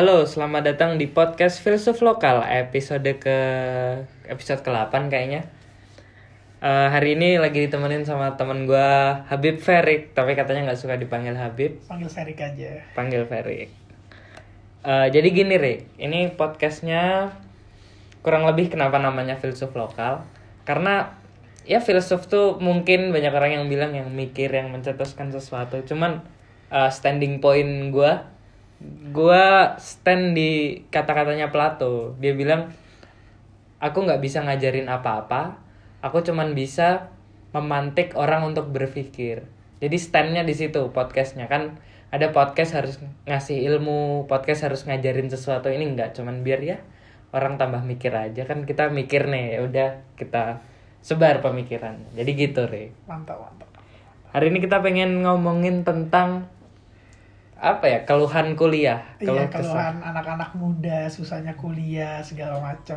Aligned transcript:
Halo, 0.00 0.24
selamat 0.24 0.64
datang 0.64 0.96
di 0.96 1.12
podcast 1.12 1.60
Filsuf 1.60 2.00
Lokal 2.00 2.40
episode 2.48 3.04
ke 3.20 3.38
episode 4.32 4.64
ke-8 4.64 5.12
kayaknya. 5.12 5.44
Eh, 6.64 6.88
hari 6.88 7.20
ini 7.20 7.36
lagi 7.36 7.68
ditemenin 7.68 8.08
sama 8.08 8.32
temen 8.40 8.64
gua 8.64 9.20
Habib 9.28 9.60
Ferik, 9.60 10.16
tapi 10.16 10.32
katanya 10.32 10.72
nggak 10.72 10.80
suka 10.80 10.96
dipanggil 10.96 11.36
Habib, 11.36 11.84
Panggil 11.84 12.08
Ferik 12.08 12.40
aja. 12.40 12.80
panggil 12.96 13.28
Ferik. 13.28 13.68
Eh, 14.88 15.06
jadi 15.12 15.28
gini 15.36 15.60
Rik, 15.60 15.92
ini 16.00 16.32
podcastnya 16.32 17.36
kurang 18.24 18.48
lebih 18.48 18.72
kenapa 18.72 18.96
namanya 18.96 19.36
Filsuf 19.36 19.76
Lokal? 19.76 20.24
Karena 20.64 21.12
ya 21.68 21.84
filsuf 21.84 22.24
tuh 22.24 22.56
mungkin 22.56 23.12
banyak 23.12 23.36
orang 23.36 23.52
yang 23.52 23.64
bilang 23.68 23.92
yang 23.92 24.08
mikir, 24.08 24.48
yang 24.48 24.72
mencetuskan 24.72 25.28
sesuatu. 25.28 25.84
Cuman 25.84 26.24
eh, 26.72 26.88
standing 26.88 27.44
point 27.44 27.92
gua 27.92 28.39
gua 29.12 29.76
stand 29.76 30.32
di 30.32 30.82
kata-katanya 30.88 31.52
Plato. 31.52 32.16
Dia 32.16 32.32
bilang 32.32 32.72
aku 33.80 34.04
nggak 34.04 34.20
bisa 34.20 34.44
ngajarin 34.44 34.88
apa-apa, 34.88 35.60
aku 36.00 36.24
cuman 36.24 36.52
bisa 36.56 37.12
memantik 37.52 38.16
orang 38.16 38.46
untuk 38.48 38.72
berpikir. 38.72 39.48
Jadi 39.80 39.96
standnya 39.96 40.44
di 40.44 40.52
situ 40.52 40.92
podcastnya 40.92 41.48
kan 41.48 41.80
ada 42.12 42.34
podcast 42.34 42.76
harus 42.76 43.00
ngasih 43.24 43.64
ilmu, 43.70 44.28
podcast 44.28 44.68
harus 44.68 44.84
ngajarin 44.84 45.32
sesuatu 45.32 45.72
ini 45.72 45.96
nggak 45.96 46.16
cuman 46.18 46.44
biar 46.44 46.60
ya 46.60 46.78
orang 47.30 47.56
tambah 47.56 47.86
mikir 47.86 48.10
aja 48.10 48.42
kan 48.42 48.66
kita 48.66 48.90
mikir 48.90 49.30
nih 49.30 49.56
ya 49.56 49.60
udah 49.64 49.88
kita 50.18 50.60
sebar 51.00 51.40
pemikiran. 51.40 51.96
Jadi 52.12 52.30
gitu 52.36 52.68
re. 52.68 52.92
Mantap, 53.08 53.40
mantap. 53.40 53.68
Hari 54.30 54.52
ini 54.52 54.58
kita 54.62 54.78
pengen 54.84 55.24
ngomongin 55.24 55.82
tentang 55.82 56.46
apa 57.60 57.84
ya 57.84 57.98
keluhan 58.08 58.56
kuliah, 58.56 59.04
Iya, 59.20 59.28
keluh 59.28 59.46
kesah. 59.52 59.60
keluhan 59.60 59.94
anak-anak 60.00 60.50
muda, 60.56 61.04
susahnya 61.12 61.52
kuliah, 61.60 62.24
segala 62.24 62.56
macam. 62.56 62.96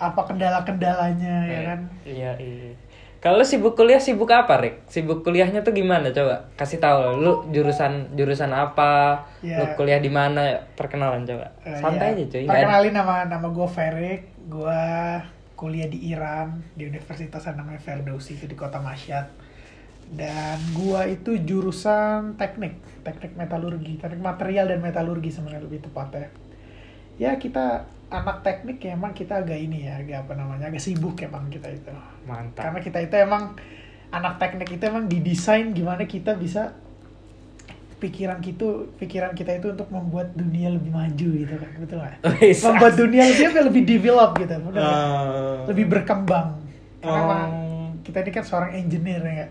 Apa 0.00 0.24
kendala-kendalanya, 0.24 1.44
ya 1.44 1.60
kan? 1.68 1.80
Iya, 2.08 2.32
iya. 2.40 2.72
Kalau 3.20 3.44
sibuk 3.44 3.76
kuliah 3.76 4.00
sibuk 4.00 4.32
apa, 4.32 4.56
Rick? 4.64 4.88
Sibuk 4.88 5.20
kuliahnya 5.20 5.60
tuh 5.60 5.76
gimana? 5.76 6.08
Coba 6.08 6.48
kasih 6.56 6.80
tahu 6.80 7.20
lu 7.20 7.52
jurusan 7.52 8.16
jurusan 8.16 8.48
apa? 8.48 9.20
Iya. 9.44 9.60
Lu 9.60 9.64
kuliah 9.76 10.00
di 10.00 10.08
mana? 10.08 10.56
Perkenalan 10.72 11.28
coba. 11.28 11.52
Eh, 11.60 11.76
Santai 11.76 12.16
iya. 12.16 12.24
aja, 12.24 12.32
cuy. 12.32 12.44
Perkenalin 12.48 12.94
nama 12.96 13.14
nama 13.28 13.46
gue 13.52 13.68
Ferik, 13.68 14.22
gue 14.48 14.82
kuliah 15.52 15.92
di 15.92 16.08
Iran 16.08 16.64
di 16.72 16.88
Universitas 16.88 17.44
yang 17.44 17.60
namanya 17.60 17.76
Ferdowsi 17.76 18.40
itu 18.40 18.48
di 18.48 18.56
kota 18.56 18.80
Masyad. 18.80 19.28
Dan 20.10 20.58
gua 20.74 21.06
itu 21.06 21.38
jurusan 21.38 22.34
teknik, 22.34 22.82
teknik 23.06 23.38
metalurgi, 23.38 23.94
teknik 24.02 24.22
material 24.22 24.66
dan 24.66 24.82
metalurgi 24.82 25.30
sebenarnya 25.30 25.62
lebih 25.62 25.86
tepatnya. 25.86 26.28
Ya 27.14 27.38
kita 27.38 27.86
anak 28.10 28.42
teknik 28.42 28.82
ya 28.82 28.98
emang 28.98 29.14
kita 29.14 29.38
agak 29.38 29.54
ini 29.54 29.86
ya, 29.86 30.02
agak 30.02 30.26
apa 30.26 30.34
namanya, 30.34 30.66
agak 30.66 30.82
sibuk 30.82 31.14
emang 31.22 31.46
kita 31.46 31.70
itu. 31.70 31.94
Mantap. 32.26 32.58
Karena 32.58 32.80
kita 32.82 32.98
itu 33.06 33.14
emang 33.22 33.54
anak 34.10 34.42
teknik 34.42 34.68
itu 34.74 34.82
emang 34.82 35.06
didesain 35.06 35.70
gimana 35.70 36.02
kita 36.02 36.34
bisa 36.34 36.74
pikiran 38.00 38.40
kita 38.40 38.88
pikiran 38.96 39.36
kita 39.36 39.60
itu 39.60 39.76
untuk 39.76 39.92
membuat 39.92 40.32
dunia 40.32 40.72
lebih 40.72 40.90
maju 40.90 41.28
gitu 41.36 41.54
kan 41.54 41.70
betul 41.78 41.96
nggak? 42.00 42.16
Wis, 42.40 42.58
membuat 42.66 42.94
dunia 42.96 43.22
lebih 43.28 43.62
lebih 43.70 43.82
develop 43.84 44.30
gitu 44.40 44.54
benar 44.56 44.80
nggak? 44.80 44.96
Eh, 44.96 45.56
lebih 45.70 45.84
berkembang 45.86 46.48
karena 47.00 47.20
emang 47.20 47.50
kita 48.02 48.24
ini 48.24 48.30
kan 48.32 48.44
seorang 48.44 48.72
engineer 48.74 49.22
ya? 49.22 49.46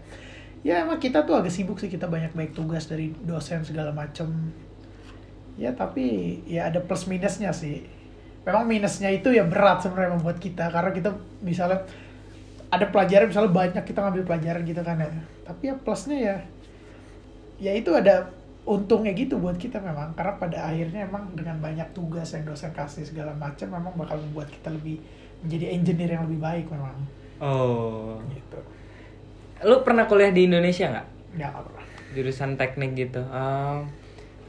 Ya 0.66 0.84
emang 0.84 1.00
kita 1.00 1.24
tuh 1.24 1.40
agak 1.40 1.54
sibuk 1.54 1.80
sih. 1.80 1.92
Kita 1.92 2.08
banyak 2.08 2.36
baik 2.36 2.52
tugas 2.56 2.88
dari 2.88 3.12
dosen 3.24 3.64
segala 3.64 3.96
macem. 3.96 4.52
Ya 5.60 5.76
tapi 5.76 6.40
ya 6.48 6.72
ada 6.72 6.80
plus 6.84 7.08
minusnya 7.08 7.52
sih. 7.52 7.84
Memang 8.48 8.66
minusnya 8.66 9.12
itu 9.12 9.30
ya 9.30 9.44
berat 9.46 9.84
sebenarnya 9.84 10.16
membuat 10.16 10.40
kita. 10.40 10.72
Karena 10.72 10.92
kita 10.96 11.12
misalnya 11.44 11.84
ada 12.70 12.86
pelajaran 12.88 13.28
misalnya 13.28 13.52
banyak 13.52 13.84
kita 13.84 14.00
ngambil 14.04 14.24
pelajaran 14.26 14.62
gitu 14.64 14.82
kan 14.84 14.98
ya. 15.00 15.12
Tapi 15.48 15.64
ya 15.72 15.76
plusnya 15.76 16.18
ya 16.18 16.38
ya 17.60 17.72
itu 17.76 17.92
ada 17.92 18.32
untungnya 18.64 19.12
gitu 19.12 19.36
buat 19.40 19.60
kita 19.60 19.84
memang. 19.84 20.16
Karena 20.16 20.40
pada 20.40 20.58
akhirnya 20.72 21.08
emang 21.08 21.36
dengan 21.36 21.60
banyak 21.60 21.92
tugas 21.92 22.32
yang 22.36 22.48
dosen 22.48 22.72
kasih 22.72 23.04
segala 23.04 23.36
macam 23.36 23.68
memang 23.68 23.94
bakal 24.00 24.16
membuat 24.20 24.48
kita 24.48 24.72
lebih 24.72 25.00
menjadi 25.44 25.66
engineer 25.76 26.20
yang 26.20 26.24
lebih 26.28 26.40
baik 26.40 26.66
memang. 26.72 26.96
Oh. 27.40 28.20
gitu 28.36 28.60
Lu 29.66 29.84
pernah 29.84 30.08
kuliah 30.08 30.32
di 30.32 30.48
Indonesia 30.48 30.88
nggak? 30.88 31.08
nggak 31.30 31.52
apa 31.54 31.82
Jurusan 32.18 32.58
teknik 32.58 32.98
gitu. 32.98 33.22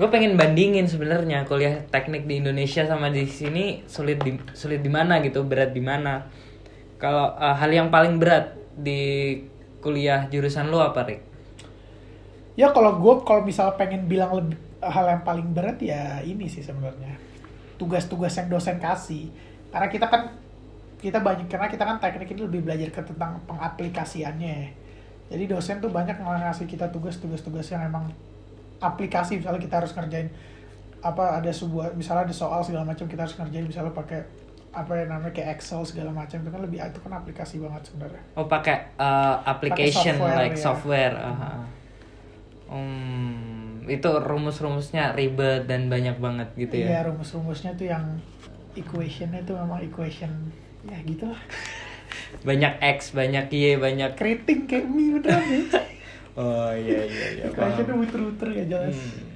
gue 0.00 0.08
pengen 0.08 0.40
bandingin 0.40 0.88
sebenarnya 0.88 1.44
kuliah 1.44 1.84
teknik 1.92 2.24
di 2.24 2.40
Indonesia 2.40 2.88
sama 2.88 3.12
di 3.12 3.28
sini 3.28 3.84
sulit 3.84 4.16
di 4.24 4.32
sulit 4.56 4.80
di 4.80 4.88
mana 4.88 5.20
gitu, 5.20 5.44
berat 5.44 5.76
di 5.76 5.84
mana. 5.84 6.24
Kalau 6.96 7.36
eh, 7.36 7.56
hal 7.56 7.68
yang 7.68 7.88
paling 7.92 8.16
berat 8.16 8.56
di 8.72 9.36
kuliah 9.84 10.24
jurusan 10.32 10.72
lu 10.72 10.80
apa, 10.80 11.04
Rick? 11.04 11.30
ya 12.60 12.68
kalau 12.76 13.00
gue 13.00 13.14
kalau 13.24 13.40
misalnya 13.40 13.72
pengen 13.80 14.04
bilang 14.04 14.36
lebih 14.36 14.58
hal 14.84 15.08
yang 15.08 15.22
paling 15.24 15.48
berat 15.56 15.80
ya 15.80 16.20
ini 16.20 16.44
sih 16.44 16.60
sebenarnya 16.60 17.16
tugas-tugas 17.80 18.36
yang 18.36 18.52
dosen 18.52 18.76
kasih 18.76 19.32
karena 19.72 19.88
kita 19.88 20.06
kan 20.12 20.36
kita 21.00 21.24
banyak 21.24 21.48
karena 21.48 21.72
kita 21.72 21.84
kan 21.88 21.96
teknik 21.96 22.36
ini 22.36 22.44
lebih 22.44 22.60
belajar 22.68 22.92
ke 22.92 23.00
tentang 23.00 23.40
pengaplikasiannya 23.48 24.76
jadi 25.30 25.46
dosen 25.46 25.78
tuh 25.78 25.88
banyak 25.88 26.18
ngasih 26.18 26.66
kita 26.66 26.90
tugas-tugas-tugas 26.90 27.70
yang 27.70 27.86
emang 27.86 28.10
aplikasi 28.78 29.38
misalnya 29.38 29.62
kita 29.62 29.78
harus 29.78 29.94
ngerjain 29.94 30.26
apa 31.00 31.38
ada 31.38 31.48
sebuah 31.48 31.94
misalnya 31.94 32.26
ada 32.26 32.34
soal 32.34 32.60
segala 32.60 32.84
macam 32.84 33.06
kita 33.06 33.22
harus 33.22 33.38
ngerjain 33.38 33.64
misalnya 33.64 33.94
pakai 33.94 34.20
apa 34.70 34.92
yang 34.94 35.10
namanya 35.10 35.32
kayak 35.32 35.58
Excel 35.58 35.82
segala 35.82 36.10
macam 36.10 36.38
itu 36.38 36.46
kan 36.46 36.60
lebih 36.60 36.78
itu 36.78 36.98
kan 37.00 37.12
aplikasi 37.12 37.58
banget 37.58 37.82
sebenarnya 37.84 38.22
Oh, 38.34 38.46
pakai 38.46 38.76
eh, 38.94 39.34
application 39.44 40.14
software, 40.14 40.36
like 40.36 40.54
ya. 40.54 40.62
software. 40.62 41.14
aha. 41.16 41.50
Hmm, 42.70 43.82
itu 43.84 44.06
rumus-rumusnya 44.06 45.10
ribet 45.12 45.66
dan 45.66 45.90
banyak 45.90 46.14
banget 46.16 46.48
gitu 46.54 46.74
Iya 46.78 47.02
ya. 47.02 47.08
rumus-rumusnya 47.10 47.74
tuh 47.74 47.86
yang 47.88 48.04
equationnya 48.72 49.42
tuh 49.42 49.58
memang 49.58 49.82
equation 49.82 50.30
ya 50.86 50.94
gitu 51.02 51.26
lah 51.26 51.40
Banyak 52.40 52.72
X, 52.80 53.12
banyak 53.12 53.46
Y, 53.48 53.76
banyak 53.76 54.14
keriting 54.14 54.64
kayak 54.64 54.86
mie 54.86 55.18
ya 55.18 55.36
Oh 56.34 56.70
iya 56.70 57.00
iya 57.02 57.26
iya. 57.34 57.44
equationnya 57.46 57.92
muter-muter 57.92 58.46
gak 58.50 58.68
jelas 58.68 58.96
Hmm. 58.96 59.28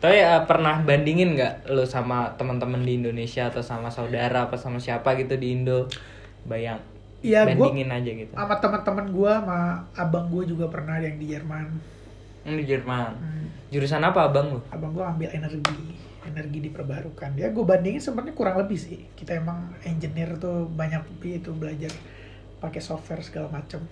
Tapi 0.00 0.16
eh, 0.16 0.42
pernah 0.44 0.76
bandingin 0.78 1.32
nggak 1.32 1.54
lo 1.66 1.80
sama 1.82 2.28
teman-teman 2.34 2.76
di 2.78 2.98
Indonesia 2.98 3.48
atau 3.48 3.60
sama 3.60 3.88
saudara 3.88 4.44
apa 4.44 4.52
sama 4.54 4.76
siapa 4.76 5.14
gitu 5.14 5.32
di 5.34 5.54
Indo? 5.54 5.88
Bayang. 6.44 6.76
Iya, 7.20 7.48
gua- 7.48 7.72
bandingin 7.72 7.88
aja 7.88 8.10
gitu. 8.14 8.28
sama 8.30 8.52
teman-teman 8.54 9.06
gua 9.08 9.32
sama 9.38 9.60
abang 9.94 10.28
gua 10.28 10.44
juga 10.44 10.68
pernah 10.68 10.98
yang 10.98 11.16
di 11.16 11.26
Jerman 11.26 11.66
Hmm, 12.42 12.52
di 12.54 12.64
Jerman. 12.66 13.16
Hmm. 13.16 13.48
Jurusan 13.70 14.02
apa 14.02 14.28
abang 14.28 14.46
lu? 14.50 14.60
abang 14.68 14.92
gua 14.92 15.08
ambil 15.08 15.28
energi 15.30 15.56
energi 16.26 16.58
diperbarukan 16.64 17.36
ya 17.36 17.52
gue 17.52 17.64
bandingin 17.64 18.00
sebenarnya 18.00 18.34
kurang 18.36 18.56
lebih 18.60 18.78
sih 18.78 19.04
kita 19.14 19.38
emang 19.38 19.72
engineer 19.84 20.36
tuh 20.40 20.68
banyak 20.68 21.04
itu 21.24 21.50
belajar 21.52 21.92
pakai 22.58 22.80
software 22.80 23.20
segala 23.20 23.48
macam 23.52 23.84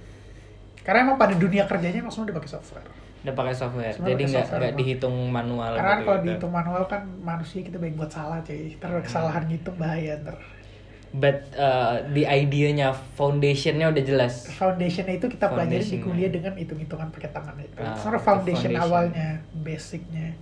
karena 0.82 1.06
emang 1.06 1.16
pada 1.20 1.36
dunia 1.38 1.68
kerjanya 1.68 2.02
emang 2.02 2.12
semua 2.12 2.32
dipakai 2.32 2.50
software 2.50 2.88
Udah 3.22 3.34
pakai 3.38 3.54
software. 3.54 3.94
Semua 3.94 4.10
Jadi 4.10 4.22
pakai 4.26 4.34
nggak 4.34 4.46
nggak 4.50 4.74
dihitung 4.82 5.16
manual. 5.30 5.78
karena 5.78 5.94
gitu, 5.94 6.02
kalau 6.02 6.18
gitu. 6.18 6.26
dihitung 6.26 6.52
manual 6.52 6.82
kan 6.90 7.02
manusia 7.22 7.60
kita 7.62 7.78
baik 7.78 7.94
buat 7.94 8.10
salah 8.10 8.42
cuy 8.42 8.74
ntar 8.82 8.90
ada 8.90 9.02
kesalahan 9.06 9.42
ngitung 9.46 9.78
bahaya 9.78 10.18
ntar 10.26 10.36
But 11.12 11.44
uh, 11.60 12.08
di 12.08 12.24
idenya 12.24 12.96
foundationnya 12.96 13.92
udah 13.92 14.00
jelas. 14.02 14.48
foundationnya 14.56 15.20
itu 15.20 15.28
kita 15.28 15.44
pelajari 15.52 15.84
di 15.84 16.00
kuliah 16.00 16.32
dengan 16.32 16.56
hitung-hitungan 16.56 17.12
pakai 17.12 17.28
tangan 17.36 17.52
itu. 17.60 17.76
Ah, 17.76 17.92
itu 17.92 18.00
foundation, 18.00 18.72
foundation. 18.72 18.80
awalnya, 18.80 19.28
basicnya. 19.60 20.32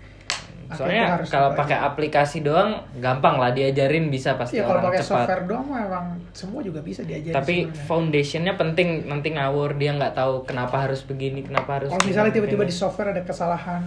Soalnya 0.71 1.19
harus 1.19 1.27
kalau 1.27 1.51
pakai 1.59 1.79
aplikasi 1.83 2.47
doang 2.47 2.87
gampang 3.03 3.43
lah 3.43 3.51
diajarin 3.51 4.07
bisa 4.07 4.39
pasti 4.39 4.63
Iya 4.63 4.71
kalau 4.71 4.87
pakai 4.87 5.03
software 5.03 5.45
doang 5.51 5.67
mah 5.67 5.83
emang 5.83 6.07
semua 6.31 6.63
juga 6.63 6.79
bisa 6.79 7.03
diajarin. 7.03 7.35
Tapi 7.35 7.55
sebenarnya. 7.67 7.87
foundationnya 7.91 8.55
penting 8.55 8.89
nanti 9.11 9.29
ngawur 9.35 9.75
dia 9.75 9.91
nggak 9.99 10.15
tahu 10.15 10.47
kenapa 10.47 10.87
harus 10.87 11.03
begini 11.03 11.43
kenapa 11.43 11.83
harus. 11.83 11.91
kalau 11.91 12.07
misalnya 12.07 12.33
tiba-tiba 12.33 12.63
di 12.63 12.75
software 12.75 13.11
ada 13.11 13.23
kesalahan, 13.27 13.83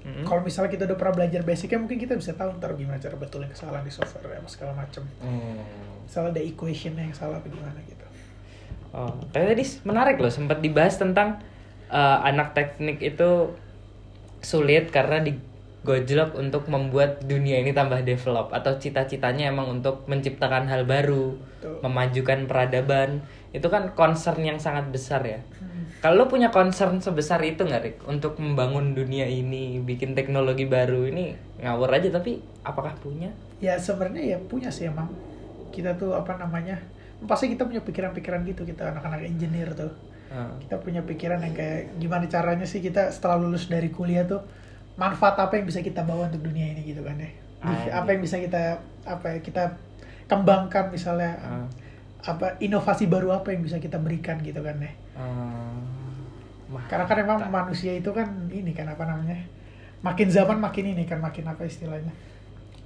Mm-mm. 0.00 0.24
kalau 0.24 0.40
misalnya 0.40 0.72
kita 0.72 0.88
udah 0.88 0.96
pernah 0.96 1.14
belajar 1.20 1.40
basicnya 1.44 1.78
mungkin 1.80 2.00
kita 2.00 2.16
bisa 2.16 2.32
tahu 2.32 2.56
ntar 2.56 2.72
gimana 2.72 2.96
cara 2.96 3.16
betulin 3.20 3.48
kesalahan 3.52 3.84
di 3.84 3.92
software 3.92 4.32
ya 4.32 4.40
segala 4.48 4.72
macam. 4.80 5.04
Hmm. 5.20 5.60
Misalnya 6.08 6.40
ada 6.40 6.42
equation 6.44 6.96
yang 6.96 7.12
salah 7.12 7.36
apa 7.36 7.48
gimana 7.52 7.76
gitu. 7.84 8.04
Oh, 8.96 9.12
tapi 9.28 9.44
tadi 9.52 9.64
menarik 9.84 10.16
loh 10.16 10.32
sempat 10.32 10.64
dibahas 10.64 10.96
tentang 10.96 11.42
uh, 11.92 12.18
anak 12.24 12.56
teknik 12.56 13.02
itu 13.04 13.52
sulit 14.44 14.92
karena 14.92 15.20
digojlok 15.84 16.40
untuk 16.40 16.64
membuat 16.72 17.20
dunia 17.28 17.60
ini 17.60 17.76
tambah 17.76 18.00
develop 18.00 18.48
atau 18.56 18.80
cita-citanya 18.80 19.52
emang 19.52 19.68
untuk 19.68 20.08
menciptakan 20.08 20.64
hal 20.64 20.88
baru, 20.88 21.36
Betul. 21.36 21.84
memajukan 21.84 22.48
peradaban. 22.48 23.20
Itu 23.52 23.68
kan 23.68 23.92
concern 23.92 24.40
yang 24.40 24.56
sangat 24.56 24.88
besar 24.88 25.20
ya. 25.22 25.44
Hmm. 25.60 25.92
Kalau 26.00 26.24
lo 26.24 26.26
punya 26.26 26.48
concern 26.48 26.98
sebesar 27.04 27.44
itu 27.44 27.68
nggak 27.68 27.82
Rick 27.84 27.98
untuk 28.08 28.40
membangun 28.40 28.96
dunia 28.96 29.28
ini, 29.28 29.78
bikin 29.84 30.16
teknologi 30.16 30.64
baru 30.64 31.04
ini 31.04 31.36
ngawur 31.60 31.92
aja 31.92 32.08
tapi 32.08 32.40
apakah 32.64 32.96
punya? 32.98 33.28
ya 33.64 33.80
sebenarnya 33.80 34.36
ya 34.36 34.38
punya 34.44 34.68
sih 34.68 34.92
emang 34.92 35.08
kita 35.72 35.96
tuh 35.96 36.12
apa 36.12 36.36
namanya 36.36 36.76
pasti 37.24 37.48
kita 37.48 37.64
punya 37.64 37.80
pikiran-pikiran 37.80 38.44
gitu 38.44 38.68
kita 38.68 38.92
anak-anak 38.92 39.24
engineer 39.24 39.72
tuh 39.72 39.88
Ah. 40.34 40.50
kita 40.58 40.82
punya 40.82 40.98
pikiran 41.06 41.38
yang 41.46 41.54
kayak 41.54 41.94
gimana 41.96 42.26
caranya 42.26 42.66
sih 42.66 42.82
kita 42.82 43.06
setelah 43.08 43.38
lulus 43.38 43.70
dari 43.70 43.86
kuliah 43.94 44.26
tuh 44.26 44.42
manfaat 44.94 45.34
apa 45.36 45.54
yang 45.54 45.66
bisa 45.66 45.80
kita 45.80 46.00
bawa 46.00 46.28
untuk 46.28 46.44
dunia 46.44 46.70
ini 46.70 46.86
gitu 46.86 47.00
kan 47.00 47.16
ya 47.16 47.30
apa 47.90 48.08
yang 48.10 48.20
bisa 48.20 48.36
kita 48.36 48.76
apa 49.02 49.26
ya 49.26 49.38
kita 49.40 49.62
kembangkan 50.24 50.88
misalnya 50.88 51.32
Ah. 51.40 51.66
apa 52.24 52.56
inovasi 52.58 53.04
baru 53.04 53.32
apa 53.32 53.50
yang 53.50 53.60
bisa 53.60 53.76
kita 53.76 53.96
berikan 53.96 54.40
gitu 54.40 54.56
kan 54.58 54.80
ya. 54.80 54.92
Mah- 56.64 56.88
karena 56.88 57.04
kan 57.04 57.16
emang 57.18 57.38
manusia 57.46 57.92
itu 57.92 58.08
kan 58.10 58.24
ini 58.48 58.72
kan 58.72 58.88
apa 58.88 59.04
namanya 59.04 59.36
makin 60.00 60.28
zaman 60.28 60.56
makin 60.56 60.92
ini 60.92 61.04
kan 61.04 61.20
makin 61.20 61.44
apa 61.44 61.62
istilahnya 61.62 62.10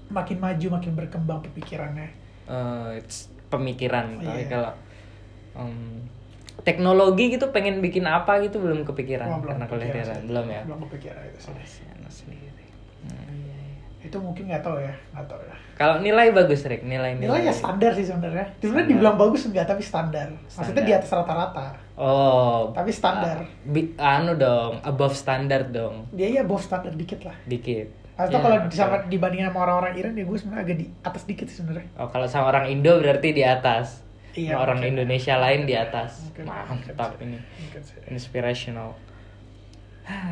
makin 0.08 0.38
maju 0.38 0.66
makin 0.72 0.92
berkembang 0.94 1.38
pemikirannya 1.44 2.10
eh, 2.46 2.90
it's 2.98 3.30
pemikiran 3.46 4.18
tapi 4.18 4.42
Iya. 4.44 4.50
kalau 4.50 4.72
em, 5.54 6.02
teknologi 6.62 7.30
gitu 7.30 7.50
pengen 7.50 7.78
bikin 7.78 8.04
apa 8.04 8.42
gitu 8.42 8.58
belum 8.58 8.82
kepikiran 8.82 9.26
Wah, 9.28 9.40
karena 9.40 9.64
kuliah 9.66 10.04
belum 10.22 10.46
ya? 10.48 10.62
Belum 10.66 10.80
kepikiran 10.88 11.22
itu 11.26 11.38
sendiri. 12.08 12.64
Hmm, 13.04 13.30
iya, 13.30 13.54
iya. 13.54 13.76
itu 14.02 14.16
mungkin 14.18 14.48
nggak 14.48 14.62
tahu 14.62 14.76
ya 14.78 14.94
nggak 15.14 15.26
tahu 15.28 15.40
ya. 15.44 15.54
Kalau 15.78 16.02
nilai 16.02 16.34
bagus 16.34 16.66
Rick 16.66 16.82
nilai 16.82 17.14
nilai 17.14 17.46
ya 17.46 17.54
standar 17.54 17.94
sih 17.94 18.02
sebenarnya. 18.02 18.42
Sebenarnya 18.58 18.58
Standar. 18.58 18.90
dibilang 18.90 19.16
bagus 19.16 19.42
enggak 19.46 19.66
tapi 19.68 19.82
standar. 19.84 20.26
Maksudnya 20.34 20.64
Standar. 20.64 20.82
di 20.82 20.92
atas 20.92 21.10
rata-rata. 21.12 21.66
Oh. 21.94 22.74
Tapi 22.74 22.90
standar. 22.90 23.36
bi- 23.62 23.94
anu 23.94 24.34
dong 24.34 24.82
above 24.82 25.14
standard 25.14 25.70
dong. 25.70 26.10
Dia 26.10 26.28
ya 26.30 26.42
bawah 26.42 26.58
standar 26.58 26.90
dikit 26.92 27.22
lah. 27.22 27.36
Dikit. 27.46 27.86
Atau 28.18 28.34
Ya, 28.34 28.42
kalau 28.42 28.56
oke. 28.58 28.74
sama 28.74 28.96
dibandingin 29.06 29.46
sama 29.46 29.62
orang-orang 29.62 29.94
Iran 29.94 30.12
ya 30.18 30.26
gue 30.26 30.34
sebenarnya 30.34 30.64
agak 30.66 30.76
di 30.82 30.86
atas 31.00 31.22
dikit 31.22 31.46
sebenarnya. 31.46 31.86
Oh 31.94 32.10
kalau 32.10 32.26
sama 32.26 32.50
orang 32.50 32.66
Indo 32.66 32.98
berarti 32.98 33.30
di 33.30 33.46
atas 33.46 34.02
Iya, 34.36 34.60
orang. 34.60 34.84
Indonesia 34.84 35.38
lain 35.40 35.64
di 35.64 35.74
atas. 35.78 36.28
Mungkin, 36.28 36.44
mantap 36.44 37.16
mungkin 37.16 37.28
ini. 37.36 37.38
Mungkin 37.40 37.82
inspirational. 38.12 38.96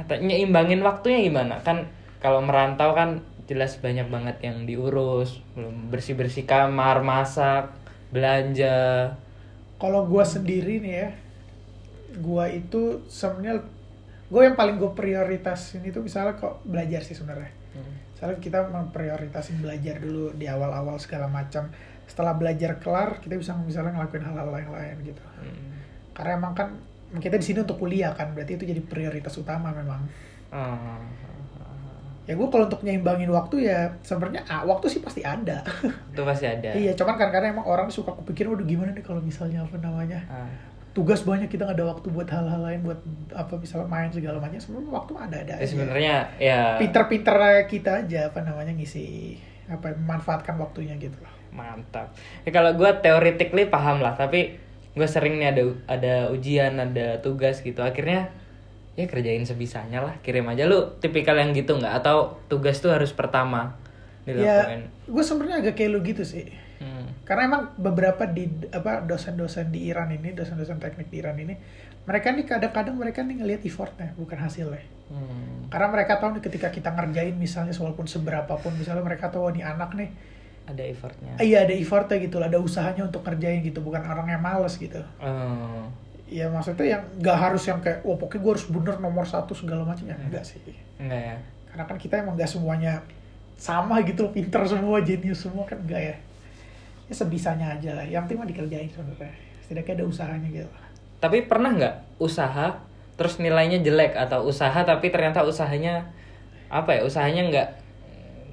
Tanya 0.08 0.36
imbangin 0.36 0.80
waktunya 0.80 1.24
gimana? 1.28 1.60
Kan 1.60 1.88
kalau 2.20 2.40
merantau 2.40 2.96
kan 2.96 3.20
jelas 3.46 3.78
banyak 3.78 4.08
banget 4.08 4.36
yang 4.42 4.64
diurus. 4.64 5.44
Belum 5.52 5.92
bersih 5.92 6.16
bersih 6.16 6.48
kamar 6.48 7.04
masak 7.04 7.72
belanja. 8.10 9.12
Kalau 9.76 10.08
gue 10.08 10.24
sendiri 10.24 10.80
nih 10.80 10.94
ya 11.04 11.10
gue 12.16 12.44
itu 12.56 13.04
sebenarnya 13.12 13.60
gue 14.26 14.42
yang 14.42 14.56
paling 14.56 14.80
gue 14.80 14.90
prioritasin 14.96 15.84
itu 15.84 16.00
misalnya 16.00 16.34
kok 16.40 16.64
belajar 16.64 17.04
sih 17.04 17.12
sebenarnya. 17.12 17.52
Misalnya 18.16 18.40
kita 18.40 18.64
memprioritasin 18.72 19.60
belajar 19.60 20.00
dulu 20.00 20.32
di 20.32 20.48
awal-awal 20.48 20.96
segala 20.96 21.28
macam 21.28 21.68
setelah 22.06 22.32
belajar 22.38 22.78
kelar 22.78 23.18
kita 23.18 23.34
bisa 23.34 23.52
misalnya 23.58 23.98
ngelakuin 23.98 24.24
hal-hal 24.24 24.48
lain-lain 24.48 24.96
gitu. 25.02 25.22
Hmm. 25.42 25.74
karena 26.16 26.40
emang 26.40 26.56
kan 26.56 26.68
kita 27.20 27.36
di 27.38 27.44
sini 27.44 27.58
untuk 27.62 27.78
kuliah 27.78 28.10
kan 28.16 28.34
berarti 28.34 28.58
itu 28.58 28.64
jadi 28.66 28.82
prioritas 28.82 29.36
utama 29.38 29.70
memang. 29.70 30.00
Ah, 30.50 30.98
ya 32.26 32.34
gue 32.34 32.48
kalau 32.50 32.66
untuk 32.66 32.82
nyeimbangin 32.82 33.30
waktu 33.30 33.70
ya 33.70 33.94
sebenarnya 34.02 34.42
ah, 34.50 34.66
waktu 34.66 34.90
sih 34.90 35.00
pasti 35.04 35.22
ada. 35.22 35.62
Itu 36.10 36.26
pasti 36.26 36.50
ada. 36.50 36.74
Iya 36.74 36.98
cuman 36.98 37.14
kan 37.14 37.28
karena 37.30 37.54
emang 37.54 37.66
orang 37.68 37.88
suka 37.92 38.16
kepikir 38.16 38.50
waduh 38.50 38.66
gimana 38.66 38.90
nih 38.90 39.04
kalau 39.06 39.22
misalnya 39.22 39.62
apa 39.62 39.78
namanya 39.78 40.24
Ah, 40.26 40.50
tugas 40.96 41.22
banyak 41.22 41.52
kita 41.52 41.68
nggak 41.68 41.76
ada 41.76 41.86
waktu 41.92 42.08
buat 42.08 42.24
hal-hal 42.32 42.60
lain 42.64 42.80
buat 42.80 42.98
apa 43.36 43.54
misalnya 43.60 43.84
main 43.86 44.08
segala 44.08 44.40
macam 44.40 44.56
sebenarnya 44.56 44.90
waktu 44.96 45.12
ada 45.12 45.36
ada 45.44 45.54
ya 45.60 45.66
sebenarnya 45.68 46.14
ya. 46.40 46.60
Pinter-pinter 46.80 47.36
kita 47.68 47.90
aja 48.02 48.32
apa 48.32 48.40
namanya 48.40 48.72
ngisi 48.72 49.36
apa 49.68 49.92
memanfaatkan 49.92 50.56
waktunya 50.56 50.96
gitu 50.96 51.20
loh 51.20 51.35
mantap. 51.56 52.12
Ya 52.44 52.52
kalau 52.52 52.76
gue 52.76 52.90
theoretically 53.00 53.66
paham 53.72 54.04
lah 54.04 54.12
tapi 54.12 54.60
gue 54.92 55.08
sering 55.08 55.40
nih 55.40 55.56
ada 55.56 55.62
ada 55.88 56.14
ujian 56.28 56.76
ada 56.76 57.18
tugas 57.24 57.64
gitu. 57.64 57.80
Akhirnya 57.80 58.28
ya 58.96 59.08
kerjain 59.08 59.48
sebisanya 59.48 60.04
lah 60.04 60.14
kirim 60.20 60.44
aja. 60.52 60.68
Lu 60.68 61.00
tipikal 61.00 61.40
yang 61.40 61.56
gitu 61.56 61.80
nggak? 61.80 62.04
Atau 62.04 62.36
tugas 62.52 62.78
tuh 62.84 62.92
harus 62.92 63.16
pertama 63.16 63.80
ya 64.26 64.34
dilakukan 64.34 64.80
gue 65.06 65.22
sebenarnya 65.22 65.56
agak 65.62 65.74
kayak 65.78 65.90
lu 65.94 66.00
gitu 66.02 66.26
sih. 66.26 66.46
Hmm. 66.76 67.08
karena 67.24 67.48
emang 67.48 67.62
beberapa 67.80 68.28
di 68.28 68.44
apa 68.68 69.00
dosen-dosen 69.00 69.72
di 69.72 69.88
Iran 69.88 70.12
ini 70.12 70.36
dosen-dosen 70.36 70.76
teknik 70.76 71.08
di 71.08 71.24
Iran 71.24 71.40
ini 71.40 71.56
mereka 72.04 72.36
nih 72.36 72.44
kadang-kadang 72.44 73.00
mereka 73.00 73.24
nih 73.24 73.40
ngelihat 73.40 73.64
effortnya 73.64 74.12
bukan 74.12 74.36
hasilnya. 74.36 74.84
Hmm. 75.08 75.72
karena 75.72 75.88
mereka 75.88 76.20
tahu 76.20 76.36
nih 76.36 76.44
ketika 76.44 76.68
kita 76.68 76.92
ngerjain 76.92 77.32
misalnya 77.32 77.72
walaupun 77.80 78.04
seberapa 78.04 78.60
pun 78.60 78.76
misalnya 78.76 79.00
mereka 79.00 79.32
tahu 79.32 79.48
"Oh, 79.48 79.52
nih 79.56 79.64
anak 79.64 79.96
nih 79.96 80.12
ada 80.66 80.82
effortnya. 80.82 81.32
Iya 81.38 81.64
ada 81.64 81.74
effortnya 81.74 82.18
gitu 82.20 82.36
lah 82.42 82.50
ada 82.50 82.58
usahanya 82.58 83.06
untuk 83.06 83.22
ngerjain 83.22 83.62
gitu 83.62 83.78
bukan 83.80 84.02
orang 84.02 84.26
yang 84.28 84.42
males 84.42 84.74
gitu. 84.76 85.00
Oh. 85.22 85.86
ya 86.26 86.50
maksudnya 86.50 86.98
yang 86.98 87.02
nggak 87.22 87.38
harus 87.38 87.70
yang 87.70 87.78
kayak 87.78 88.02
wah 88.02 88.18
pokoknya 88.18 88.42
gue 88.42 88.52
harus 88.58 88.66
bener 88.66 88.98
nomor 88.98 89.22
satu 89.22 89.54
segala 89.54 89.86
macam 89.86 90.10
ya 90.10 90.18
enggak 90.18 90.42
sih. 90.42 90.58
Enggak 90.98 91.22
ya? 91.22 91.36
Karena 91.70 91.84
kan 91.86 91.96
kita 92.02 92.14
emang 92.18 92.34
nggak 92.34 92.50
semuanya 92.50 92.98
sama 93.54 94.02
gitu 94.02 94.26
loh 94.26 94.32
pinter 94.34 94.66
semua 94.66 94.98
jenius 95.06 95.46
semua 95.46 95.62
kan 95.62 95.78
enggak 95.78 96.02
ya. 96.02 96.16
Ya 97.06 97.14
sebisanya 97.14 97.78
aja 97.78 97.94
lah 97.94 98.02
yang 98.02 98.26
penting 98.26 98.42
mah 98.42 98.48
dikerjain 98.50 98.90
sebenarnya. 98.90 99.30
Setidaknya 99.62 100.02
ada 100.02 100.04
usahanya 100.10 100.48
gitu 100.50 100.66
tapi 101.20 101.48
pernah 101.48 101.72
nggak 101.72 102.20
usaha 102.20 102.76
terus 103.16 103.40
nilainya 103.40 103.80
jelek 103.80 104.12
atau 104.12 104.44
usaha 104.44 104.76
tapi 104.84 105.08
ternyata 105.08 105.40
usahanya 105.42 106.12
apa 106.68 107.00
ya 107.00 107.02
usahanya 107.02 107.42
nggak 107.48 107.68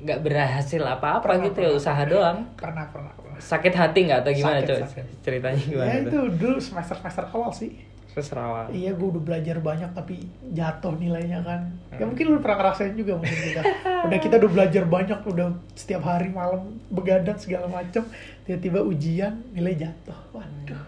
nggak 0.03 0.19
berhasil 0.19 0.81
apa 0.81 1.07
apa 1.15 1.25
Pernah, 1.25 1.45
gitu 1.45 1.57
ya 1.57 1.65
pernah. 1.65 1.79
usaha 1.79 2.01
doang 2.03 2.37
pernah 2.53 2.85
pernah 2.85 3.11
pernah 3.13 3.35
sakit 3.35 3.73
hati 3.73 3.99
nggak 4.03 4.19
atau 4.19 4.31
gimana 4.31 4.57
Sakit, 4.57 4.67
coba 4.69 4.85
sakit. 4.85 5.05
ceritanya 5.19 5.61
gimana 5.63 5.87
ya 5.87 5.95
itu 6.01 6.19
dulu 6.33 6.57
semester 6.57 6.95
semester 6.95 7.25
awal 7.29 7.49
sih 7.49 7.71
terus 8.05 8.29
rawa 8.29 8.69
Iya, 8.69 8.93
gue 8.93 9.07
udah 9.09 9.23
belajar 9.23 9.57
banyak 9.57 9.89
tapi 9.89 10.21
jatuh 10.53 10.93
nilainya 10.93 11.41
kan. 11.41 11.65
Ya 11.89 11.97
Hmm. 11.97 12.13
mungkin 12.13 12.25
lu 12.29 12.37
pernah 12.37 12.61
ngerasain 12.61 12.93
juga 12.93 13.17
mungkin 13.17 13.33
kita. 13.33 13.61
Udah 14.05 14.19
kita 14.21 14.35
udah 14.37 14.51
belajar 14.53 14.83
banyak, 14.85 15.19
udah 15.25 15.47
setiap 15.73 16.05
hari 16.05 16.29
malam 16.29 16.61
begadang 16.89 17.33
segala 17.35 17.65
macam, 17.65 18.05
tiba-tiba 18.43 18.85
ujian 18.85 19.33
nilai 19.49 19.73
jatuh. 19.73 20.13
Waduh, 20.29 20.85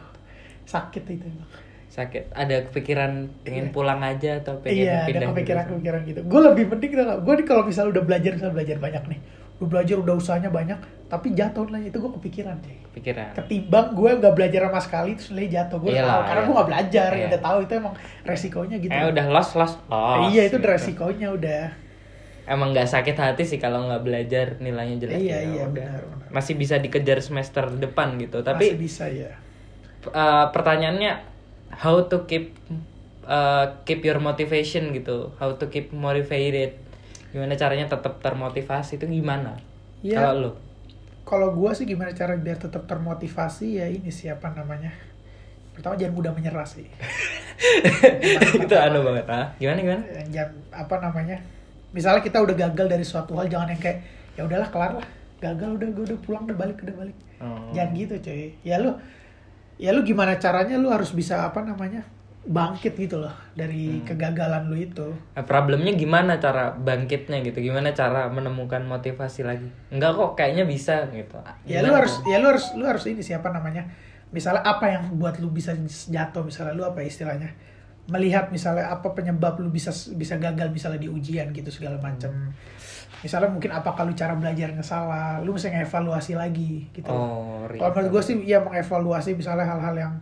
sakit 0.64 1.02
itu 1.10 1.26
emang. 1.26 1.50
Sakit 1.96 2.36
ada 2.36 2.68
kepikiran 2.68 3.12
pengen 3.42 3.72
Iya. 3.72 3.74
pulang 3.74 4.04
aja 4.04 4.44
atau 4.44 4.60
pengen 4.60 4.84
Iya, 4.84 4.92
ada 4.92 5.08
pindah 5.08 5.28
kepikiran-kepikiran 5.32 6.02
gitu. 6.04 6.20
Gue 6.28 6.42
lebih 6.44 6.66
penting? 6.68 6.90
Gue 7.24 7.36
kalau 7.42 7.64
misalnya 7.64 7.90
udah 7.96 8.04
belajar, 8.04 8.32
misalnya 8.36 8.52
belajar 8.54 8.78
banyak 8.78 9.04
nih, 9.08 9.20
udah 9.56 9.70
belajar, 9.72 9.96
udah 9.98 10.14
usahanya 10.14 10.52
banyak, 10.52 10.76
tapi 11.08 11.32
jatuh 11.32 11.64
nilainya 11.64 11.90
itu 11.90 11.98
gue 11.98 12.12
kepikiran 12.20 12.56
deh. 12.60 12.78
pikiran 12.92 13.32
Ketimbang 13.34 13.92
gue 13.92 14.10
gak 14.18 14.34
belajar 14.34 14.62
sama 14.68 14.80
sekali 14.80 15.12
terus 15.16 15.32
nilai 15.32 15.48
jatuh. 15.50 15.78
Gue 15.80 15.92
Iyalah, 15.92 16.12
tahu 16.12 16.22
karena 16.22 16.36
iya. 16.36 16.48
gue 16.48 16.56
gak 16.56 16.68
belajar, 16.68 17.10
Iya. 17.10 17.26
udah 17.26 17.42
tahu 17.42 17.58
itu 17.62 17.74
emang 17.74 17.94
resikonya 18.24 18.76
gitu. 18.78 18.92
eh 18.92 19.06
udah 19.06 19.26
los 19.30 19.50
los 19.54 19.74
los 19.86 20.18
iya 20.30 20.42
itu 20.44 20.58
gitu. 20.58 20.68
resikonya 20.68 21.28
udah. 21.32 21.64
emang 22.46 22.70
nggak 22.72 22.86
sakit 22.86 23.16
hati 23.16 23.42
sih 23.42 23.58
kalau 23.58 23.90
nggak 23.90 24.04
belajar 24.04 24.48
nilainya 24.60 25.02
jelek 25.02 25.18
Iya, 25.18 25.34
ya 25.34 25.40
iya, 25.42 25.64
udah. 25.66 25.90
benar, 25.98 26.02
benar. 26.06 26.28
masih 26.30 26.54
bisa 26.54 26.78
dikejar 26.78 27.18
semester 27.18 27.66
depan 27.74 28.22
gitu 28.22 28.38
Masih 28.38 28.46
tapi 28.46 28.66
bisa 28.78 29.10
ya. 29.10 29.34
uh, 30.06 30.54
pertanyaannya 30.54 31.35
how 31.80 32.00
to 32.08 32.24
keep 32.30 32.56
uh, 33.28 33.66
keep 33.84 34.02
your 34.02 34.20
motivation 34.20 34.96
gitu 34.96 35.32
how 35.40 35.52
to 35.56 35.68
keep 35.68 35.92
motivated 35.92 36.78
gimana 37.32 37.56
caranya 37.60 37.92
tetap 37.92 38.24
termotivasi 38.24 38.96
itu 38.96 39.06
gimana 39.10 39.60
Iya. 40.06 40.22
kalau 40.22 40.38
lu 40.38 40.52
Kalau 41.26 41.58
gue 41.58 41.72
sih 41.74 41.90
gimana 41.90 42.14
cara 42.14 42.38
biar 42.38 42.62
tetap 42.62 42.86
termotivasi 42.86 43.82
ya 43.82 43.90
ini 43.90 44.14
siapa 44.14 44.46
namanya. 44.54 44.94
Pertama 45.74 45.98
jangan 45.98 46.14
mudah 46.14 46.30
menyerah 46.38 46.62
sih. 46.62 46.86
itu 48.62 48.76
anu 48.78 49.02
banget 49.02 49.26
ah 49.34 49.50
gimana 49.58 49.82
gimana 49.82 50.04
Yang 50.06 50.30
Jangan 50.38 50.54
apa 50.70 50.96
namanya. 51.02 51.38
Misalnya 51.98 52.22
kita 52.22 52.46
udah 52.46 52.54
gagal 52.54 52.86
dari 52.86 53.02
suatu 53.02 53.34
hal 53.42 53.50
jangan 53.50 53.74
yang 53.74 53.82
kayak 53.82 54.06
ya 54.38 54.46
udahlah 54.46 54.70
kelar 54.70 55.02
lah. 55.02 55.08
Gagal 55.42 55.82
udah 55.82 55.90
gue 55.98 56.04
udah 56.14 56.20
pulang 56.22 56.46
udah 56.46 56.58
balik 56.62 56.78
udah 56.86 56.94
balik. 56.94 57.18
Oh. 57.42 57.74
Jangan 57.74 57.98
gitu 57.98 58.14
cuy. 58.22 58.54
Ya 58.62 58.78
lu 58.78 58.94
ya 59.76 59.92
lu 59.92 60.02
gimana 60.08 60.40
caranya 60.40 60.80
lu 60.80 60.92
harus 60.92 61.12
bisa 61.12 61.46
apa 61.48 61.64
namanya? 61.64 62.04
bangkit 62.46 62.94
gitu 62.94 63.18
loh 63.18 63.34
dari 63.58 64.06
kegagalan 64.06 64.70
lu 64.70 64.78
itu. 64.78 65.10
Nah, 65.34 65.44
problemnya 65.50 65.98
gimana 65.98 66.38
cara 66.38 66.70
bangkitnya 66.78 67.42
gitu? 67.42 67.58
Gimana 67.58 67.90
cara 67.98 68.30
menemukan 68.30 68.86
motivasi 68.86 69.42
lagi? 69.42 69.66
Enggak 69.90 70.14
kok 70.14 70.32
kayaknya 70.38 70.64
bisa 70.70 71.10
gitu. 71.10 71.42
Ya 71.66 71.82
Gimana? 71.82 71.90
lu 71.90 71.92
harus 71.98 72.14
ya 72.30 72.38
lu 72.38 72.48
harus 72.54 72.66
lu 72.78 72.86
harus 72.86 73.04
ini 73.10 73.26
siapa 73.26 73.50
namanya 73.50 73.90
misalnya 74.30 74.62
apa 74.62 74.86
yang 74.94 75.18
buat 75.18 75.42
lu 75.42 75.50
bisa 75.50 75.74
jatuh? 75.90 76.46
Misalnya 76.46 76.78
lu 76.78 76.86
apa 76.86 77.02
istilahnya 77.02 77.50
melihat 78.06 78.54
misalnya 78.54 78.94
apa 78.94 79.18
penyebab 79.18 79.58
lu 79.58 79.74
bisa 79.74 79.90
bisa 80.14 80.38
gagal 80.38 80.70
misalnya 80.70 81.02
di 81.02 81.10
ujian 81.10 81.50
gitu 81.50 81.70
segala 81.74 81.98
macam. 81.98 82.54
Misalnya 83.24 83.50
mungkin 83.50 83.74
apa 83.74 83.98
kalau 83.98 84.14
cara 84.14 84.38
belajarnya 84.38 84.86
salah 84.86 85.42
lu 85.42 85.58
mesti 85.58 85.74
ngevaluasi 85.74 86.38
lagi 86.38 86.86
gitu. 86.94 87.10
Oh 87.10 87.66
kalau 87.66 87.92
menurut 87.98 88.22
gue 88.22 88.22
sih 88.22 88.36
ya 88.46 88.62
mengevaluasi 88.62 89.34
misalnya 89.34 89.66
hal-hal 89.66 89.96
yang 89.98 90.14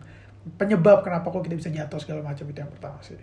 penyebab 0.56 1.04
kenapa 1.04 1.28
kok 1.28 1.44
kita 1.44 1.56
bisa 1.56 1.68
jatuh 1.68 2.00
segala 2.00 2.20
macam 2.24 2.44
itu 2.48 2.58
yang 2.60 2.72
pertama 2.72 3.00
sih. 3.04 3.20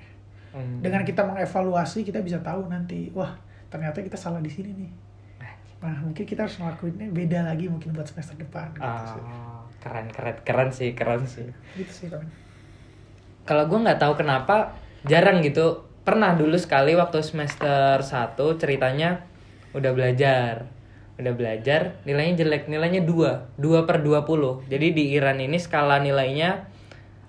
Hmm. 0.51 0.84
dengan 0.84 1.08
kita 1.08 1.24
mengevaluasi 1.24 2.03
kita 2.03 2.20
bisa 2.20 2.44
tahu 2.44 2.68
nanti 2.68 3.08
wah 3.15 3.39
ternyata 3.72 4.03
kita 4.03 4.20
salah 4.20 4.44
di 4.44 4.51
sini 4.51 4.75
nih. 4.75 4.91
Nah 5.82 5.96
mungkin 6.03 6.27
kita 6.27 6.44
harus 6.46 6.60
ngelakuinnya 6.60 7.08
beda 7.10 7.39
lagi 7.48 7.72
mungkin 7.72 7.96
buat 7.96 8.06
semester 8.06 8.36
depan 8.36 8.75
gitu 8.75 8.84
sih. 8.84 9.24
Ah, 9.24 9.63
keren 9.80 10.12
keren 10.12 10.38
keren 10.44 10.70
sih 10.70 10.91
keren 10.91 11.24
sih. 11.24 11.48
Gitu 11.80 11.91
sih 11.91 12.08
Bang. 12.12 12.27
Kalau 13.51 13.67
gue 13.67 13.84
nggak 13.84 14.00
tahu 14.00 14.15
kenapa 14.15 14.79
jarang 15.03 15.43
gitu. 15.43 15.84
Pernah 16.08 16.39
dulu 16.39 16.55
sekali 16.55 16.96
waktu 16.96 17.20
semester 17.20 18.00
1 18.00 18.39
ceritanya 18.55 19.27
udah 19.75 19.91
belajar. 19.91 20.72
Udah 21.20 21.36
belajar 21.36 22.00
nilainya 22.08 22.48
jelek 22.48 22.72
nilainya 22.72 23.03
2 23.03 23.60
2 23.60 23.86
per 23.86 24.01
20 24.01 24.65
jadi 24.65 24.88
di 24.89 25.13
Iran 25.13 25.38
ini 25.38 25.60
skala 25.62 26.01
nilainya 26.01 26.72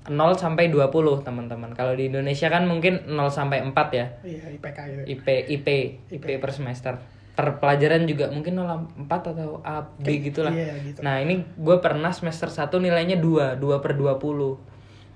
0 0.08 0.16
sampai 0.38 0.70
20 0.70 1.26
teman-teman. 1.26 1.74
Kalau 1.76 1.92
di 1.98 2.06
Indonesia 2.08 2.48
kan 2.48 2.64
mungkin 2.64 3.04
0 3.10 3.28
sampai 3.28 3.60
4 3.66 3.74
ya. 3.92 4.06
Iya 4.22 4.42
IPK 4.56 4.78
gitu. 4.88 5.02
IP 5.18 5.26
IP 5.50 5.66
IP 6.08 6.26
per 6.38 6.50
semester. 6.54 6.96
Per 7.32 7.60
pelajaran 7.60 8.08
juga 8.08 8.32
mungkin 8.32 8.56
04 8.56 9.08
atau 9.10 9.60
A 9.60 9.84
B 10.00 10.04
Kayak- 10.04 10.20
gitulah. 10.24 10.52
iya, 10.52 10.72
gitu. 10.84 11.00
nah 11.00 11.16
ini 11.20 11.44
gue 11.56 11.76
pernah 11.80 12.12
semester 12.12 12.48
1 12.48 12.80
nilainya 12.80 13.20
2 13.20 13.56
2 13.60 13.84
per 13.84 13.92
20 13.96 14.71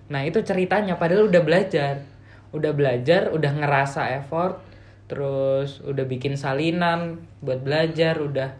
nah 0.06 0.22
itu 0.22 0.42
ceritanya 0.42 0.98
padahal 0.98 1.30
udah 1.30 1.42
belajar. 1.42 2.02
Udah 2.54 2.72
belajar 2.72 3.34
udah 3.34 3.52
ngerasa 3.52 4.16
effort 4.16 4.62
terus 5.06 5.78
udah 5.86 6.02
bikin 6.02 6.34
salinan 6.34 7.22
buat 7.38 7.62
belajar 7.62 8.18
udah 8.18 8.50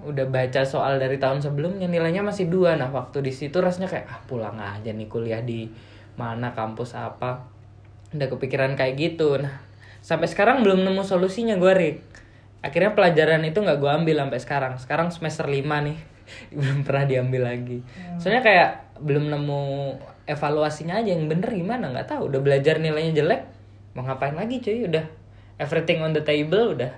udah 0.00 0.26
baca 0.32 0.64
soal 0.64 0.96
dari 0.96 1.20
tahun 1.20 1.44
sebelumnya 1.44 1.86
nilainya 1.86 2.24
masih 2.24 2.48
dua. 2.48 2.74
Nah 2.76 2.88
waktu 2.88 3.20
di 3.20 3.32
situ 3.32 3.60
rasanya 3.60 3.88
kayak 3.90 4.06
ah 4.08 4.20
pulang 4.24 4.56
aja 4.56 4.90
nih 4.90 5.06
kuliah 5.06 5.44
di 5.44 5.68
mana 6.16 6.56
kampus 6.56 6.96
apa. 6.96 7.44
Udah 8.16 8.28
kepikiran 8.32 8.74
kayak 8.74 8.96
gitu. 8.96 9.36
Nah 9.36 9.60
sampai 10.00 10.26
sekarang 10.26 10.64
belum 10.64 10.82
nemu 10.88 11.02
solusinya 11.04 11.60
gue 11.60 11.72
Rik. 11.76 11.98
Akhirnya 12.64 12.92
pelajaran 12.96 13.44
itu 13.44 13.60
nggak 13.60 13.78
gue 13.80 13.90
ambil 13.92 14.16
sampai 14.24 14.40
sekarang. 14.40 14.72
Sekarang 14.80 15.08
semester 15.12 15.48
5 15.48 15.64
nih. 15.64 15.98
Belum 16.58 16.86
pernah 16.86 17.04
diambil 17.08 17.42
lagi. 17.50 17.82
Soalnya 18.22 18.44
kayak 18.44 18.70
belum 19.00 19.32
nemu 19.32 19.62
evaluasinya 20.28 21.00
aja 21.00 21.16
yang 21.16 21.28
bener 21.30 21.50
gimana 21.52 21.92
nggak 21.92 22.08
tahu. 22.10 22.28
Udah 22.32 22.40
belajar 22.42 22.80
nilainya 22.80 23.22
jelek 23.22 23.40
mau 23.96 24.06
ngapain 24.06 24.36
lagi 24.36 24.60
cuy? 24.60 24.86
Udah 24.86 25.04
everything 25.60 26.00
on 26.00 26.16
the 26.16 26.22
table 26.24 26.76
udah 26.76 26.90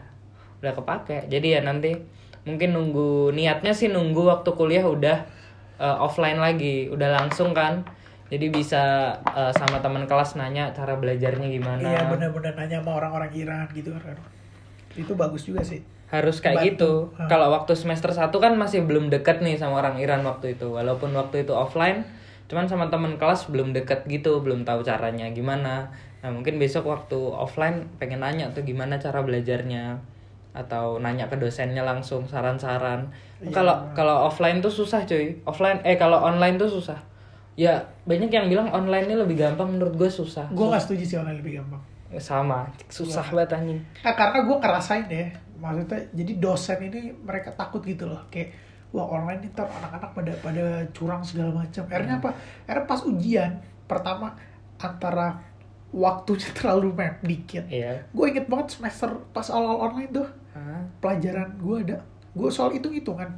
udah 0.62 0.72
kepake. 0.72 1.26
Jadi 1.26 1.58
ya 1.58 1.60
nanti 1.66 1.94
mungkin 2.42 2.74
nunggu 2.74 3.30
niatnya 3.34 3.70
sih 3.74 3.90
nunggu 3.90 4.26
waktu 4.26 4.50
kuliah 4.54 4.86
udah 4.86 5.26
eh, 5.78 5.96
offline 5.98 6.38
lagi 6.38 6.90
udah 6.90 7.08
langsung 7.22 7.50
kan. 7.54 7.82
Jadi 8.32 8.48
bisa 8.48 9.12
eh, 9.34 9.52
sama 9.52 9.82
teman 9.82 10.06
kelas 10.06 10.38
nanya 10.38 10.70
cara 10.72 10.96
belajarnya 10.96 11.48
gimana. 11.50 11.84
Iya 11.84 12.08
benar-benar 12.08 12.54
nanya 12.56 12.80
sama 12.80 13.02
orang-orang 13.02 13.32
Iran 13.34 13.66
gitu 13.74 13.92
kan. 13.98 14.16
Itu 14.94 15.18
bagus 15.18 15.48
juga 15.48 15.60
sih. 15.64 15.82
Harus 16.12 16.44
kayak 16.44 16.60
Bantu. 16.60 16.68
gitu. 16.68 16.92
Ah. 17.16 17.24
kalau 17.24 17.48
waktu 17.48 17.72
semester 17.72 18.12
1 18.12 18.28
kan 18.36 18.52
masih 18.60 18.84
belum 18.84 19.08
deket 19.08 19.40
nih 19.40 19.56
sama 19.56 19.80
orang 19.80 19.96
Iran 19.96 20.20
waktu 20.28 20.60
itu. 20.60 20.68
Walaupun 20.68 21.16
waktu 21.16 21.48
itu 21.48 21.56
offline 21.56 22.04
cuman 22.52 22.68
sama 22.68 22.92
teman 22.92 23.16
kelas 23.16 23.48
belum 23.48 23.72
deket 23.72 24.04
gitu 24.04 24.44
belum 24.44 24.68
tahu 24.68 24.84
caranya 24.84 25.32
gimana. 25.32 25.88
Nah 26.20 26.28
mungkin 26.28 26.60
besok 26.60 26.84
waktu 26.84 27.16
offline 27.16 27.88
pengen 27.96 28.20
nanya 28.20 28.52
tuh 28.52 28.60
gimana 28.60 29.00
cara 29.00 29.24
belajarnya 29.24 29.96
atau 30.52 31.00
nanya 31.00 31.32
ke 31.32 31.40
dosennya 31.40 31.80
langsung 31.80 32.28
saran-saran. 32.28 33.08
Iya, 33.40 33.56
kalau 33.56 33.76
kalau 33.96 34.28
offline 34.28 34.60
tuh 34.60 34.68
susah 34.68 35.08
cuy. 35.08 35.32
Offline 35.48 35.80
eh 35.80 35.96
kalau 35.96 36.20
online 36.20 36.60
tuh 36.60 36.68
susah. 36.68 37.00
Ya 37.56 37.80
banyak 38.04 38.28
yang 38.28 38.52
bilang 38.52 38.68
online 38.68 39.08
ini 39.08 39.16
lebih 39.16 39.40
gampang 39.40 39.72
menurut 39.72 39.96
gue 39.96 40.12
susah. 40.12 40.52
Gue 40.52 40.68
nggak 40.68 40.84
setuju 40.84 41.04
sih 41.08 41.16
online 41.16 41.40
lebih 41.40 41.56
gampang. 41.56 41.80
Sama 42.20 42.68
susah 42.92 43.24
Iya. 43.24 43.32
banget 43.32 43.50
anjing. 43.56 43.80
Nah, 44.04 44.12
karena 44.12 44.38
gue 44.44 44.56
ngerasain 44.60 45.04
deh, 45.08 45.28
maksudnya 45.56 46.00
jadi 46.12 46.32
dosen 46.36 46.78
ini 46.84 47.00
mereka 47.24 47.56
takut 47.56 47.80
gitu 47.80 48.04
loh, 48.04 48.20
kayak 48.28 48.52
wah 48.92 49.08
online 49.08 49.40
ini 49.40 49.48
ntar 49.56 49.66
anak-anak 49.66 50.10
pada 50.12 50.32
pada 50.44 50.64
curang 50.92 51.24
segala 51.24 51.64
macam. 51.64 51.82
Akhirnya 51.88 52.20
apa? 52.20 52.30
Akhirnya 52.68 52.84
pas 52.84 53.00
ujian 53.08 53.50
pertama 53.88 54.36
antara 54.76 55.40
waktunya 55.92 56.48
terlalu 56.58 56.92
dikit. 57.24 57.64
iya 57.68 58.04
Gue 58.12 58.32
inget 58.32 58.46
banget 58.48 58.76
semester 58.76 59.12
pas 59.32 59.48
awal 59.52 59.90
online 59.90 60.12
tuh 60.12 60.28
Hah? 60.52 60.84
pelajaran 61.00 61.56
gue 61.56 61.76
ada, 61.88 61.98
gue 62.36 62.48
soal 62.52 62.76
hitung 62.76 62.92
hitungan. 62.92 63.28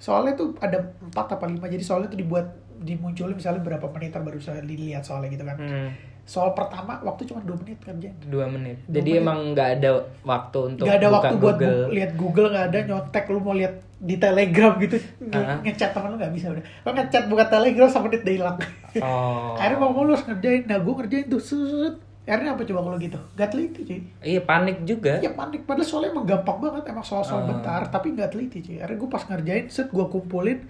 Soalnya 0.00 0.32
tuh 0.32 0.56
ada 0.64 0.80
empat 1.04 1.36
apa 1.36 1.44
lima, 1.44 1.68
jadi 1.68 1.84
soalnya 1.84 2.08
tuh 2.08 2.20
dibuat 2.20 2.48
dimunculin 2.80 3.36
misalnya 3.36 3.60
berapa 3.60 3.84
menit 3.92 4.16
baru 4.16 4.40
bisa 4.40 4.56
dilihat 4.64 5.04
soalnya 5.04 5.28
gitu 5.28 5.44
kan. 5.44 5.56
Hmm. 5.60 5.90
Soal 6.30 6.54
pertama 6.54 6.94
waktu 7.00 7.26
cuma 7.26 7.42
dua 7.42 7.58
menit 7.58 7.78
kerjain. 7.80 8.14
dua 8.24 8.46
menit. 8.46 8.78
Dua 8.80 8.94
jadi 8.94 9.10
menit. 9.10 9.22
emang 9.24 9.38
nggak 9.50 9.68
ada 9.74 9.90
waktu 10.22 10.58
untuk 10.64 10.84
Gak 10.84 10.96
ada 10.96 11.08
buka 11.08 11.16
waktu 11.18 11.34
buat 11.36 11.56
Google. 11.56 11.74
bu- 11.80 11.90
lihat 11.92 12.10
Google 12.14 12.46
nggak 12.48 12.66
ada. 12.66 12.78
Nyontek 12.84 13.24
lu 13.26 13.38
mau 13.40 13.52
lihat 13.52 13.74
di 14.00 14.14
Telegram 14.16 14.72
gitu. 14.78 14.96
Ah. 15.28 15.58
ngechat 15.60 15.90
teman 15.90 16.08
lu 16.08 16.16
nggak 16.16 16.32
bisa 16.32 16.46
udah. 16.48 16.62
Lo 16.80 16.90
ngechat 16.92 17.24
buka 17.26 17.44
Telegram 17.46 17.88
sama 17.88 18.06
menit 18.06 18.22
udah 18.22 18.34
hilang. 18.36 18.56
Oh. 18.96 19.54
Akhirnya 19.54 19.78
mau 19.80 19.92
lu 19.96 20.10
harus 20.10 20.22
ngerjain. 20.24 20.62
Nah 20.64 20.78
gue 20.78 20.94
ngerjain 20.94 21.26
tuh 21.26 21.40
set 21.40 21.94
akhirnya 22.22 22.54
apa 22.54 22.62
coba 22.62 22.80
kalau 22.84 22.98
gitu? 23.00 23.18
Gak 23.34 23.48
teliti 23.50 23.80
cuy. 23.82 24.00
Iya 24.22 24.40
panik 24.40 24.76
juga. 24.84 25.18
Ya 25.18 25.30
panik. 25.30 25.66
Padahal 25.66 25.82
soalnya 25.84 26.10
emang 26.12 26.22
gampang 26.24 26.58
banget 26.60 26.84
emang 26.86 27.02
soal-soal 27.02 27.42
Ah. 27.42 27.46
bentar 27.48 27.82
tapi 27.88 28.14
nggak 28.14 28.30
teliti 28.30 28.58
cuy. 28.60 28.78
Akhirnya 28.78 28.98
gue 28.98 29.10
pas 29.10 29.24
ngerjain 29.24 29.66
set 29.66 29.88
gue 29.88 30.06
kumpulin 30.06 30.62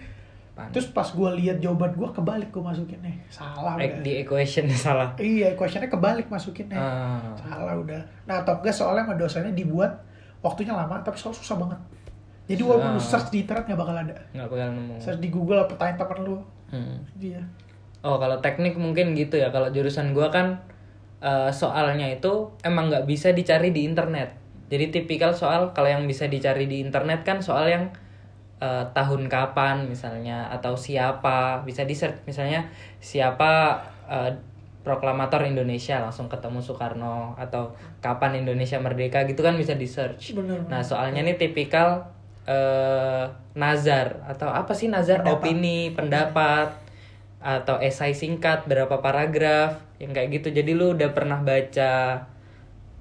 Panik. 0.60 0.70
terus 0.70 0.86
pas 0.90 1.06
gue 1.06 1.30
lihat 1.36 1.56
jawaban 1.58 1.90
gue 1.90 2.08
kebalik 2.10 2.48
gue 2.48 2.60
masukin. 2.60 3.00
Nih 3.00 3.16
salah 3.26 3.74
Eh, 3.74 3.88
udah. 3.88 4.02
di 4.02 4.12
equation 4.18 4.66
salah. 4.86 5.08
Iya 5.14 5.54
questionnya 5.54 5.88
kebalik 5.88 6.26
masukinnya 6.26 6.74
Ah. 6.74 7.32
salah 7.34 7.72
udah. 7.74 8.00
Nah 8.24 8.36
atau 8.38 8.54
enggak 8.54 8.72
soalnya 8.72 9.02
sama 9.02 9.14
dosennya 9.14 9.52
dibuat 9.52 9.88
waktunya 10.38 10.70
lama 10.70 10.96
tapi 10.98 11.16
soal 11.16 11.32
susah 11.32 11.56
banget. 11.56 11.80
Jadi 12.46 12.60
walaupun 12.60 12.92
lu 12.92 13.00
search 13.00 13.30
di 13.30 13.40
internet 13.40 13.64
nggak 13.64 13.78
bakal 13.78 13.96
ada. 13.96 14.16
Nggak 14.30 14.48
bakal 14.48 14.68
nemu. 14.70 14.94
Search 14.96 15.18
di 15.18 15.28
Google 15.28 15.60
apa 15.60 15.74
tanya 15.74 15.94
temen 15.96 16.18
lu. 16.24 16.36
Hmm. 16.68 17.02
dia 17.14 17.42
oh 18.00 18.16
kalau 18.16 18.38
teknik 18.38 18.74
mungkin 18.74 19.12
gitu 19.12 19.34
ya. 19.34 19.48
Kalau 19.48 19.68
jurusan 19.68 20.10
gua 20.10 20.28
kan 20.28 20.56
eh, 21.18 21.50
soalnya 21.50 22.08
itu 22.08 22.30
emang 22.60 22.88
nggak 22.88 23.04
bisa 23.04 23.30
dicari 23.30 23.70
di 23.70 23.84
internet. 23.84 24.32
Jadi 24.66 24.88
tipikal 24.90 25.30
soal 25.30 25.70
kalau 25.70 25.86
yang 25.86 26.04
bisa 26.04 26.24
dicari 26.24 26.64
di 26.64 26.78
internet 26.78 27.20
kan 27.20 27.38
soal 27.38 27.66
yang 27.66 27.90
eh, 28.60 28.84
tahun 28.94 29.26
kapan 29.26 29.88
misalnya 29.88 30.46
atau 30.52 30.76
siapa 30.76 31.64
bisa 31.66 31.82
di 31.88 31.96
search 31.96 32.22
misalnya 32.28 32.68
siapa 33.00 33.82
eh, 34.06 34.32
proklamator 34.80 35.44
Indonesia 35.44 36.00
langsung 36.00 36.28
ketemu 36.32 36.60
Soekarno 36.62 37.36
atau 37.36 37.76
kapan 38.00 38.44
Indonesia 38.44 38.80
merdeka 38.80 39.28
gitu 39.28 39.44
kan 39.44 39.56
bisa 39.56 39.76
di 39.76 39.84
search 39.84 40.32
Bener, 40.32 40.64
nah 40.68 40.80
soalnya 40.80 41.20
ini 41.20 41.36
tipikal 41.36 42.08
eh 42.48 43.28
nazar 43.54 44.22
atau 44.26 44.48
apa 44.50 44.72
sih 44.72 44.86
nazar? 44.86 45.22
Pendapat. 45.22 45.42
opini 45.42 45.78
pendapat 45.90 46.68
atau 47.40 47.80
esai 47.80 48.12
singkat 48.12 48.68
berapa 48.68 49.00
paragraf 49.00 49.80
yang 49.96 50.12
kayak 50.12 50.40
gitu. 50.40 50.52
Jadi 50.52 50.76
lu 50.76 50.92
udah 50.94 51.10
pernah 51.16 51.40
baca 51.40 51.92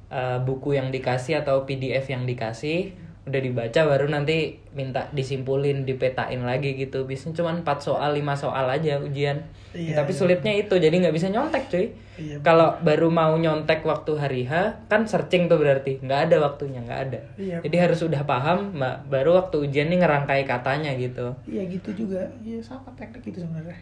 eh, 0.10 0.40
buku 0.42 0.80
yang 0.80 0.90
dikasih 0.90 1.44
atau 1.44 1.68
PDF 1.68 2.08
yang 2.10 2.24
dikasih 2.26 3.09
udah 3.30 3.42
dibaca 3.42 3.82
baru 3.86 4.10
nanti 4.10 4.58
minta 4.74 5.06
disimpulin 5.14 5.86
dipetain 5.86 6.42
lagi 6.42 6.74
gitu. 6.74 7.06
Biasanya 7.06 7.38
cuma 7.38 7.52
4 7.54 7.66
soal 7.80 8.12
5 8.18 8.26
soal 8.36 8.66
aja 8.66 8.98
ujian. 8.98 9.46
Iya, 9.72 10.02
tapi 10.02 10.12
iya. 10.12 10.18
sulitnya 10.18 10.54
itu 10.58 10.74
jadi 10.76 10.92
nggak 10.92 11.16
bisa 11.16 11.30
nyontek 11.30 11.70
cuy. 11.70 11.94
Iya, 12.20 12.42
kalau 12.42 12.76
baru 12.82 13.08
mau 13.14 13.38
nyontek 13.38 13.86
waktu 13.86 14.12
hari 14.18 14.42
H 14.50 14.84
kan 14.90 15.06
searching 15.06 15.46
tuh 15.46 15.62
berarti. 15.62 16.02
Nggak 16.02 16.30
ada 16.30 16.36
waktunya 16.42 16.82
nggak 16.82 17.02
ada. 17.10 17.20
Iya. 17.38 17.58
jadi 17.62 17.78
harus 17.86 18.02
udah 18.02 18.26
paham 18.26 18.74
mbak. 18.76 19.08
Baru 19.08 19.38
waktu 19.38 19.70
ujian 19.70 19.94
nih 19.94 20.02
ngerangkai 20.02 20.44
katanya 20.50 20.92
gitu. 20.98 21.38
Iya 21.46 21.70
gitu 21.70 21.94
juga. 21.94 22.26
Iya 22.42 22.60
sama 22.66 22.90
teknik 22.98 23.30
itu 23.30 23.46
sebenarnya. 23.46 23.78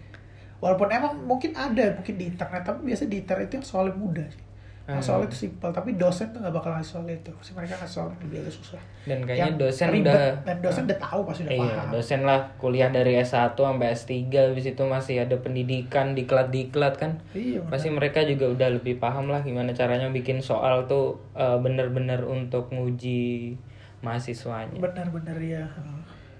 Walaupun 0.60 0.90
emang 0.90 1.14
mungkin 1.24 1.54
ada 1.54 1.94
mungkin 1.96 2.16
di 2.18 2.26
internet 2.34 2.66
tapi 2.66 2.92
biasa 2.92 3.06
di 3.06 3.22
internet 3.22 3.46
itu 3.48 3.56
yang 3.62 3.68
soalnya 3.68 3.94
mudah 3.94 4.28
sih 4.28 4.47
Hmm. 4.88 5.04
soalnya 5.04 5.28
itu 5.28 5.52
simpel 5.52 5.68
tapi 5.76 6.00
dosen 6.00 6.32
tuh 6.32 6.40
nggak 6.40 6.56
bakal 6.56 6.72
ngasih 6.72 6.92
soal 6.96 7.04
itu 7.12 7.28
pasti 7.36 7.52
mereka 7.52 7.76
ngasih 7.76 7.92
soal 7.92 8.08
yang 8.08 8.22
lebih 8.24 8.38
agak 8.40 8.56
susah 8.56 8.82
dan 9.04 9.20
kayaknya 9.28 9.44
Yang 9.44 9.56
dosen 9.60 9.88
ribet, 9.92 10.08
udah 10.08 10.28
dan 10.48 10.58
dosen 10.64 10.82
udah 10.88 11.00
tahu 11.04 11.20
pasti 11.28 11.42
udah 11.44 11.52
Iya, 11.52 11.68
paham 11.68 11.88
dosen 11.92 12.22
lah 12.24 12.40
kuliah 12.56 12.90
dari 12.90 13.14
S1 13.20 13.52
sampai 13.52 13.88
S3 13.92 14.14
habis 14.32 14.66
itu 14.66 14.84
masih 14.88 15.16
ada 15.20 15.36
pendidikan 15.36 16.16
diklat-diklat 16.16 16.94
kan. 16.96 17.12
iya 17.36 17.60
bener. 17.60 17.72
Pasti 17.76 17.88
mereka 17.92 18.24
juga 18.24 18.48
udah 18.48 18.70
lebih 18.80 18.96
paham 18.96 19.28
lah 19.28 19.44
gimana 19.44 19.76
caranya 19.76 20.08
bikin 20.08 20.40
soal 20.40 20.88
tuh 20.88 21.20
eh, 21.36 21.60
bener-bener 21.60 22.24
untuk 22.24 22.72
nguji 22.72 23.60
mahasiswanya. 24.00 24.80
benar-benar 24.80 25.36
ya 25.38 25.68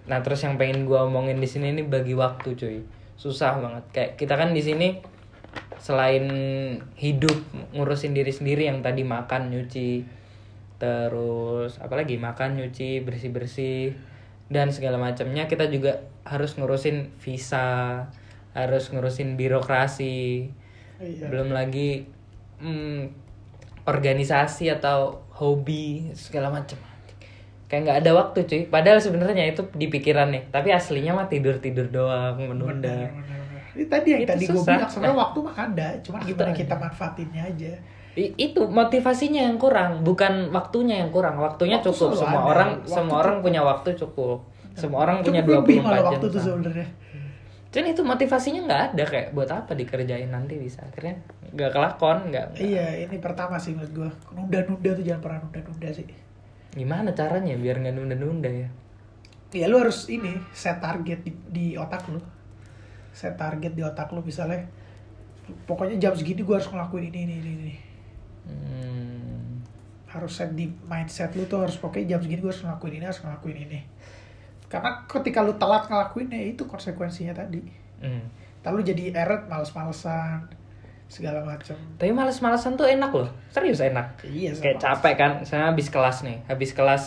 Nah, 0.08 0.24
terus 0.24 0.40
yang 0.40 0.56
pengen 0.56 0.88
gua 0.88 1.04
omongin 1.04 1.36
di 1.36 1.44
sini 1.44 1.76
ini 1.76 1.84
bagi 1.84 2.16
waktu, 2.16 2.56
cuy. 2.56 2.80
Susah 3.20 3.60
banget. 3.60 3.84
Kayak 3.92 4.12
kita 4.16 4.40
kan 4.40 4.56
di 4.56 4.64
sini 4.64 5.04
selain 5.78 6.26
hidup 6.98 7.38
ngurusin 7.74 8.14
diri 8.14 8.34
sendiri 8.34 8.68
yang 8.68 8.82
tadi 8.82 9.06
makan, 9.06 9.54
nyuci, 9.54 10.06
terus 10.78 11.78
apalagi 11.82 12.18
makan, 12.18 12.58
nyuci, 12.60 13.02
bersih-bersih 13.06 13.94
dan 14.48 14.72
segala 14.72 14.98
macamnya, 14.98 15.50
kita 15.50 15.68
juga 15.68 16.08
harus 16.24 16.56
ngurusin 16.56 17.14
visa, 17.20 18.08
harus 18.56 18.90
ngurusin 18.90 19.36
birokrasi 19.38 20.50
Iya. 20.98 21.30
belum 21.30 21.54
lagi 21.54 22.10
hmm, 22.58 23.14
organisasi 23.86 24.74
atau 24.74 25.22
hobi 25.38 26.10
segala 26.18 26.50
macam 26.50 26.82
kayak 27.70 27.82
nggak 27.86 28.00
ada 28.02 28.12
waktu 28.18 28.40
cuy 28.50 28.62
padahal 28.66 28.98
sebenarnya 28.98 29.46
itu 29.46 29.62
di 29.78 29.92
pikiran 29.94 30.34
nih 30.34 30.50
tapi 30.50 30.74
aslinya 30.74 31.14
mah 31.14 31.28
tidur 31.30 31.62
tidur 31.62 31.86
doang 31.92 32.40
menunda. 32.42 33.12
Ini 33.78 33.86
tadi 33.86 34.08
yang 34.10 34.22
Itu 34.22 34.32
tadi 34.32 34.44
gue 34.48 34.58
bilang 34.60 34.90
sebenarnya 34.90 35.16
waktu 35.16 35.40
mah 35.40 35.56
ada, 35.56 35.88
Waktu 35.94 36.26
gimana 36.26 36.50
ada. 36.50 36.58
kita 36.58 36.76
manfaatinnya 36.76 37.44
aja. 37.46 37.72
I- 38.16 38.34
itu 38.36 38.62
motivasinya 38.66 39.42
yang 39.44 39.56
kurang 39.56 40.02
bukan 40.02 40.50
waktunya 40.50 40.98
yang 40.98 41.10
kurang 41.10 41.38
waktunya 41.38 41.78
Waktu 41.78 41.94
cukup 41.94 42.18
semua 42.18 42.42
ada. 42.42 42.50
orang 42.50 42.70
Waktu 42.76 42.90
semua 42.90 43.06
cukup. 43.08 43.22
orang 43.22 43.36
punya 43.40 43.62
waktu 43.64 43.90
cukup 43.96 44.38
semua 44.74 45.00
orang 45.00 45.18
punya 45.22 45.42
Cukup 45.42 45.54
lebih 45.62 45.76
24 45.76 45.86
malah 45.86 45.98
jam 46.00 46.06
waktu 46.08 46.26
tuh 46.28 46.32
sama. 46.34 46.46
sebenarnya. 46.48 46.88
Cuman 47.68 47.88
itu 47.88 48.02
motivasinya 48.04 48.62
nggak 48.64 48.82
ada 48.88 49.04
kayak 49.06 49.28
buat 49.32 49.50
apa 49.52 49.72
dikerjain 49.72 50.28
nanti 50.28 50.54
bisa 50.56 50.82
akhirnya 50.82 51.14
nggak 51.48 51.70
kelakon 51.72 52.18
nggak 52.28 52.46
nggak- 52.52 52.64
Iya, 52.64 52.88
ini 53.00 53.18
pertama 53.18 53.56
sih 53.56 53.72
menurut 53.72 53.94
gue. 53.94 54.10
Nunda-nunda 54.32 54.90
tuh 54.92 55.04
jangan 55.04 55.22
pernah 55.22 55.40
nunda-nunda 55.40 55.90
sih. 55.92 56.08
gimana 56.74 57.10
caranya 57.12 57.54
biar 57.56 57.78
nggak 57.80 57.96
nunda-nunda 57.96 58.50
ya 58.50 58.70
Ya 59.52 59.66
lu 59.66 59.78
harus 59.78 60.06
ini 60.08 60.36
set 60.52 60.78
target 60.78 61.22
di, 61.22 61.32
di 61.48 61.66
otak 61.74 62.02
lu. 62.08 62.18
Set 63.18 63.34
target 63.34 63.74
di 63.74 63.82
otak 63.82 64.14
lu 64.14 64.22
misalnya. 64.22 64.62
Pokoknya 65.66 65.98
jam 65.98 66.14
segini 66.14 66.46
gue 66.46 66.54
harus 66.54 66.70
ngelakuin 66.70 67.10
ini 67.10 67.20
ini 67.26 67.36
ini. 67.42 67.52
ini. 67.58 67.76
hmm. 68.46 69.46
Harus 70.06 70.38
set 70.38 70.54
di 70.54 70.70
mindset 70.86 71.34
lu 71.34 71.50
tuh 71.50 71.66
harus 71.66 71.82
pokoknya 71.82 72.14
jam 72.14 72.22
segini 72.22 72.46
gue 72.46 72.52
harus 72.54 72.62
ngelakuin 72.62 72.94
ini 73.02 73.06
harus 73.10 73.22
ngelakuin 73.26 73.58
ini. 73.66 73.80
Karena 74.70 75.02
ketika 75.10 75.42
lu 75.42 75.58
telat 75.58 75.90
ngelakuinnya 75.90 76.38
itu 76.46 76.70
konsekuensinya 76.70 77.34
tadi. 77.34 77.66
Hmm. 77.98 78.22
Ntar 78.62 78.78
lu 78.78 78.86
jadi 78.86 79.16
eret, 79.16 79.50
males-malesan, 79.50 80.46
segala 81.08 81.40
macam. 81.40 81.76
tapi 81.96 82.12
males-malesan 82.12 82.76
tuh 82.76 82.84
enak 82.84 83.12
loh 83.16 83.32
serius 83.48 83.80
enak 83.80 84.20
Iya, 84.28 84.52
kayak 84.60 84.78
capek 84.78 85.14
kan 85.16 85.32
misalnya 85.40 85.72
habis 85.72 85.88
kelas 85.88 86.18
nih 86.28 86.38
habis 86.52 86.76
kelas 86.76 87.04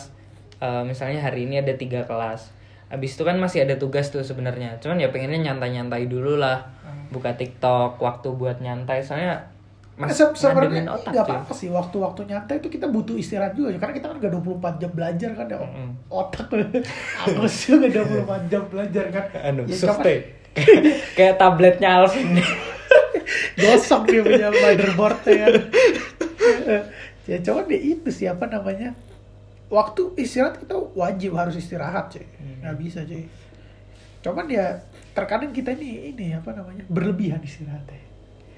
eh, 0.56 0.82
misalnya 0.88 1.20
hari 1.20 1.44
ini 1.44 1.60
ada 1.60 1.76
tiga 1.76 2.08
kelas 2.08 2.48
habis 2.90 3.14
itu 3.14 3.22
kan 3.22 3.36
masih 3.36 3.62
ada 3.62 3.74
tugas 3.74 4.10
tuh 4.10 4.20
sebenarnya 4.20 4.76
cuman 4.76 4.98
ya 4.98 5.08
pengennya 5.08 5.40
nyantai-nyantai 5.46 6.04
dulu 6.04 6.34
lah 6.34 6.66
Hmm. 6.80 7.06
buka 7.10 7.30
TikTok 7.32 7.96
waktu 7.96 8.28
buat 8.30 8.58
nyantai 8.58 8.98
soalnya 9.00 9.46
mas 9.94 10.10
se- 10.10 10.32
sebenarnya 10.32 10.88
otak 10.88 11.12
nggak 11.12 11.22
cuy. 11.22 11.32
apa-apa 11.36 11.52
sih 11.52 11.68
waktu-waktu 11.68 12.20
nyantai 12.24 12.56
itu 12.56 12.68
kita 12.68 12.86
butuh 12.86 13.14
istirahat 13.14 13.52
juga 13.52 13.76
karena 13.76 13.92
kita 13.92 14.06
kan 14.08 14.16
gak 14.18 14.32
24 14.32 14.80
jam 14.80 14.90
belajar 14.90 15.30
kan 15.34 15.46
ya 15.46 15.58
Mm-mm. 15.60 15.88
otak 16.08 16.48
aku 17.20 17.44
sih 17.46 17.76
gak 17.76 17.92
24 17.94 18.48
jam 18.48 18.62
belajar 18.64 19.04
kan 19.08 19.24
anu 19.44 19.62
ya, 19.64 19.76
deh. 20.00 20.20
kayak 21.12 21.36
tabletnya 21.36 22.00
Alvin 22.00 22.40
gosong 23.60 24.02
dia 24.04 24.20
punya 24.20 24.48
motherboardnya 24.50 25.36
kan 25.36 25.54
ya 27.24 27.36
coba 27.40 27.60
deh 27.64 27.80
itu 27.92 28.08
siapa 28.08 28.44
namanya 28.46 28.96
waktu 29.68 30.16
istirahat 30.16 30.58
kita 30.58 30.74
wajib 30.94 31.36
harus 31.36 31.54
istirahat 31.54 32.08
cuy 32.08 32.24
Hmm. 32.39 32.39
Nggak 32.60 32.76
bisa 32.78 33.02
cuy 33.04 33.24
cuman 34.20 34.46
ya 34.46 34.66
terkadang 35.16 35.50
kita 35.50 35.72
ini 35.74 36.12
ini 36.12 36.36
apa 36.36 36.52
namanya 36.52 36.84
berlebihan 36.92 37.40
istirahatnya 37.40 38.10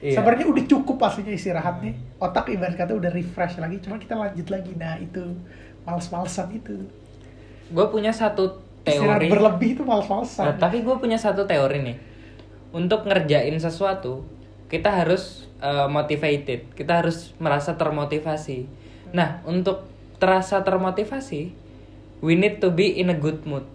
Iya. 0.03 0.19
Sebenarnya 0.19 0.51
udah 0.51 0.65
cukup 0.67 0.99
pastinya 0.99 1.31
istirahat 1.31 1.79
nih. 1.79 1.95
Otak 2.19 2.51
ibarat 2.51 2.75
kata 2.75 2.99
udah 2.99 3.07
refresh 3.15 3.63
lagi, 3.63 3.79
cuman 3.79 4.03
kita 4.03 4.19
lanjut 4.19 4.51
lagi. 4.51 4.75
Nah, 4.75 4.99
itu 4.99 5.23
males-malesan 5.87 6.51
itu. 6.51 6.75
gue 7.73 7.87
punya 7.89 8.11
satu 8.11 8.59
Istirahat 8.83 9.23
teori 9.23 9.31
berlebih 9.31 9.79
itu 9.79 9.83
Nah, 9.87 10.03
males-malesan. 10.03 10.59
tapi 10.59 10.83
gue 10.83 10.97
punya 10.99 11.15
satu 11.15 11.47
teori 11.47 11.87
nih. 11.87 11.97
Untuk 12.75 13.07
ngerjain 13.07 13.55
sesuatu, 13.63 14.27
kita 14.67 14.91
harus 14.91 15.47
uh, 15.63 15.87
motivated. 15.87 16.75
Kita 16.75 16.99
harus 16.99 17.31
merasa 17.39 17.79
termotivasi. 17.79 18.67
Nah, 19.15 19.39
untuk 19.47 19.87
terasa 20.19 20.67
termotivasi, 20.67 21.55
we 22.19 22.35
need 22.35 22.59
to 22.59 22.75
be 22.75 22.99
in 22.99 23.07
a 23.07 23.17
good 23.17 23.47
mood. 23.47 23.71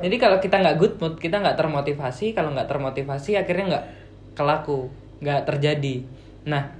Jadi 0.00 0.16
kalau 0.16 0.38
kita 0.38 0.56
nggak 0.58 0.76
good 0.78 0.94
mood, 0.98 1.14
kita 1.18 1.42
nggak 1.42 1.58
termotivasi. 1.58 2.32
Kalau 2.32 2.54
nggak 2.54 2.68
termotivasi, 2.70 3.36
akhirnya 3.38 3.64
nggak 3.76 3.84
kelaku, 4.38 4.88
nggak 5.20 5.40
terjadi. 5.44 6.06
Nah, 6.46 6.70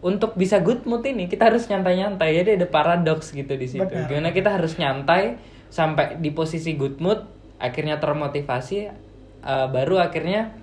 untuk 0.00 0.34
bisa 0.34 0.60
good 0.64 0.84
mood 0.88 1.04
ini 1.04 1.28
kita 1.28 1.52
harus 1.52 1.68
nyantai-nyantai. 1.68 2.30
Jadi 2.42 2.50
ada 2.62 2.66
paradoks 2.68 3.32
gitu 3.36 3.54
di 3.54 3.68
situ. 3.68 3.84
Benar. 3.84 4.08
Gimana 4.08 4.30
kita 4.32 4.50
harus 4.56 4.76
nyantai 4.80 5.36
sampai 5.68 6.16
di 6.22 6.30
posisi 6.32 6.78
good 6.78 6.98
mood, 7.02 7.26
akhirnya 7.60 8.00
termotivasi, 8.00 8.88
uh, 9.44 9.66
baru 9.68 10.00
akhirnya 10.00 10.56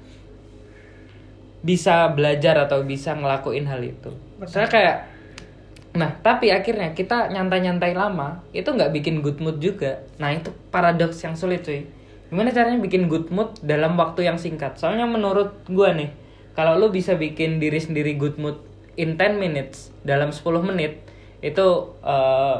bisa 1.63 2.12
belajar 2.12 2.60
atau 2.67 2.84
bisa 2.84 3.15
ngelakuin 3.15 3.63
hal 3.72 3.80
itu. 3.80 4.12
Saya 4.44 4.67
kayak 4.67 5.12
Nah, 5.93 6.10
tapi 6.25 6.49
akhirnya 6.49 6.97
kita 6.97 7.29
nyantai-nyantai 7.29 7.93
lama, 7.93 8.41
itu 8.49 8.65
nggak 8.65 8.89
bikin 8.97 9.21
good 9.21 9.38
mood 9.38 9.62
juga. 9.62 10.01
Nah, 10.17 10.34
itu 10.34 10.49
paradoks 10.73 11.21
yang 11.21 11.38
sulit, 11.38 11.62
cuy. 11.62 11.86
Gimana 12.34 12.49
caranya 12.49 12.82
bikin 12.82 13.06
good 13.06 13.29
mood 13.29 13.53
dalam 13.62 13.93
waktu 13.93 14.25
yang 14.25 14.41
singkat? 14.41 14.82
Soalnya 14.82 15.06
menurut 15.06 15.53
gua 15.69 15.93
nih, 15.93 16.10
kalau 16.58 16.82
lu 16.82 16.89
bisa 16.89 17.13
bikin 17.13 17.62
diri 17.62 17.77
sendiri 17.77 18.17
good 18.17 18.41
mood 18.41 18.58
in 18.97 19.21
10 19.21 19.38
minutes, 19.38 19.93
dalam 20.01 20.34
10 20.34 20.65
menit, 20.65 21.06
itu 21.45 21.67
eh, 22.01 22.58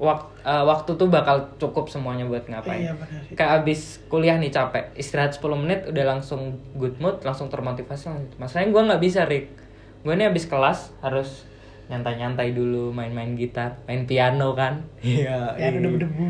wak- 0.00 0.32
eh, 0.40 0.64
waktu 0.64 0.96
tuh 0.96 1.12
bakal 1.12 1.52
cukup 1.60 1.92
semuanya 1.92 2.24
buat 2.24 2.48
ngapain. 2.48 2.88
Iya, 2.88 2.96
benar. 2.96 3.20
Kayak 3.36 3.52
abis 3.60 4.00
kuliah 4.08 4.40
nih 4.40 4.48
capek, 4.48 4.96
istirahat 4.96 5.36
10 5.36 5.60
menit 5.60 5.84
udah 5.92 6.04
langsung 6.08 6.56
good 6.80 6.96
mood, 6.96 7.20
langsung 7.20 7.52
termotivasi. 7.52 8.08
Masalahnya 8.40 8.72
gua 8.72 8.82
nggak 8.88 9.02
bisa, 9.04 9.28
Rick. 9.28 9.60
Gue 10.02 10.16
nih 10.16 10.32
abis 10.32 10.50
kelas 10.50 10.90
harus 10.98 11.46
nyantai-nyantai 11.90 12.54
dulu, 12.54 12.94
main-main 12.94 13.34
gitar, 13.34 13.82
main 13.88 14.06
piano 14.06 14.54
kan. 14.54 14.82
Iya. 15.02 15.58
Ya 15.58 15.68
udah 15.74 15.90
berdebu. 15.98 16.26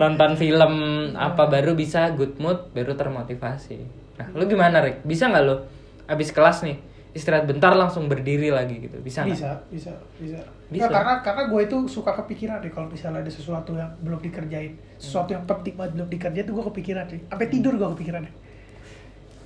Nonton 0.00 0.30
film 0.40 0.74
apa 1.12 1.48
baru 1.48 1.76
bisa 1.76 2.12
good 2.16 2.40
mood, 2.40 2.72
baru 2.72 2.96
termotivasi. 2.96 3.78
Nah, 4.16 4.26
lu 4.32 4.48
gimana, 4.48 4.80
Rick? 4.80 5.04
Bisa 5.04 5.28
nggak 5.28 5.44
lu 5.44 5.56
abis 6.06 6.30
kelas 6.32 6.62
nih 6.64 6.78
istirahat 7.16 7.48
bentar 7.48 7.72
langsung 7.72 8.12
berdiri 8.12 8.52
lagi 8.52 8.76
gitu? 8.76 9.00
Bisa 9.00 9.24
nggak? 9.24 9.32
bisa, 9.32 9.50
bisa, 9.72 9.92
bisa. 10.20 10.40
Bisa. 10.68 10.84
Nggak, 10.84 10.92
karena 10.92 11.14
karena 11.24 11.42
gue 11.48 11.60
itu 11.64 11.78
suka 11.88 12.12
kepikiran 12.12 12.60
deh 12.60 12.68
kalau 12.68 12.92
misalnya 12.92 13.24
ada 13.24 13.32
sesuatu 13.32 13.72
yang 13.72 13.88
belum 14.04 14.20
dikerjain, 14.20 14.76
sesuatu 15.00 15.32
yang 15.32 15.48
penting 15.48 15.74
banget 15.80 15.96
belum 15.96 16.08
dikerjain 16.12 16.44
tuh 16.44 16.54
gue 16.60 16.66
kepikiran 16.74 17.04
deh. 17.08 17.20
Sampai 17.32 17.48
tidur 17.48 17.72
gue 17.80 17.88
kepikiran 17.96 18.20
deh. 18.28 18.34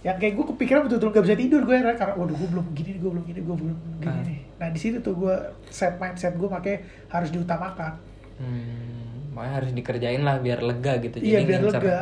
Yang 0.01 0.17
kayak 0.17 0.33
gue 0.33 0.47
kepikiran 0.57 0.81
betul-betul 0.89 1.11
gak 1.13 1.25
bisa 1.29 1.37
tidur 1.37 1.61
gue 1.63 1.77
ya 1.77 1.93
karena 1.93 2.15
waduh 2.17 2.33
gue 2.33 2.49
belum 2.49 2.67
gini, 2.73 2.93
gue 2.97 3.11
belum 3.13 3.25
gini, 3.25 3.41
gue 3.45 3.57
belum 3.57 3.77
gini 4.01 4.09
Ah. 4.09 4.25
nih. 4.25 4.41
Nah 4.57 4.69
di 4.73 4.81
situ 4.81 4.97
tuh 5.01 5.15
gue 5.15 5.35
set 5.69 6.01
mindset 6.01 6.35
gue 6.35 6.49
makanya 6.49 6.81
harus 7.09 7.29
diutamakan. 7.29 7.93
Hmm, 8.41 9.37
makanya 9.37 9.55
harus 9.61 9.71
dikerjain 9.77 10.23
lah 10.25 10.41
biar 10.41 10.65
lega 10.65 10.97
gitu. 10.99 11.21
Iya, 11.21 11.45
biar 11.45 11.61
ngincer, 11.61 11.83
lega, 11.85 11.99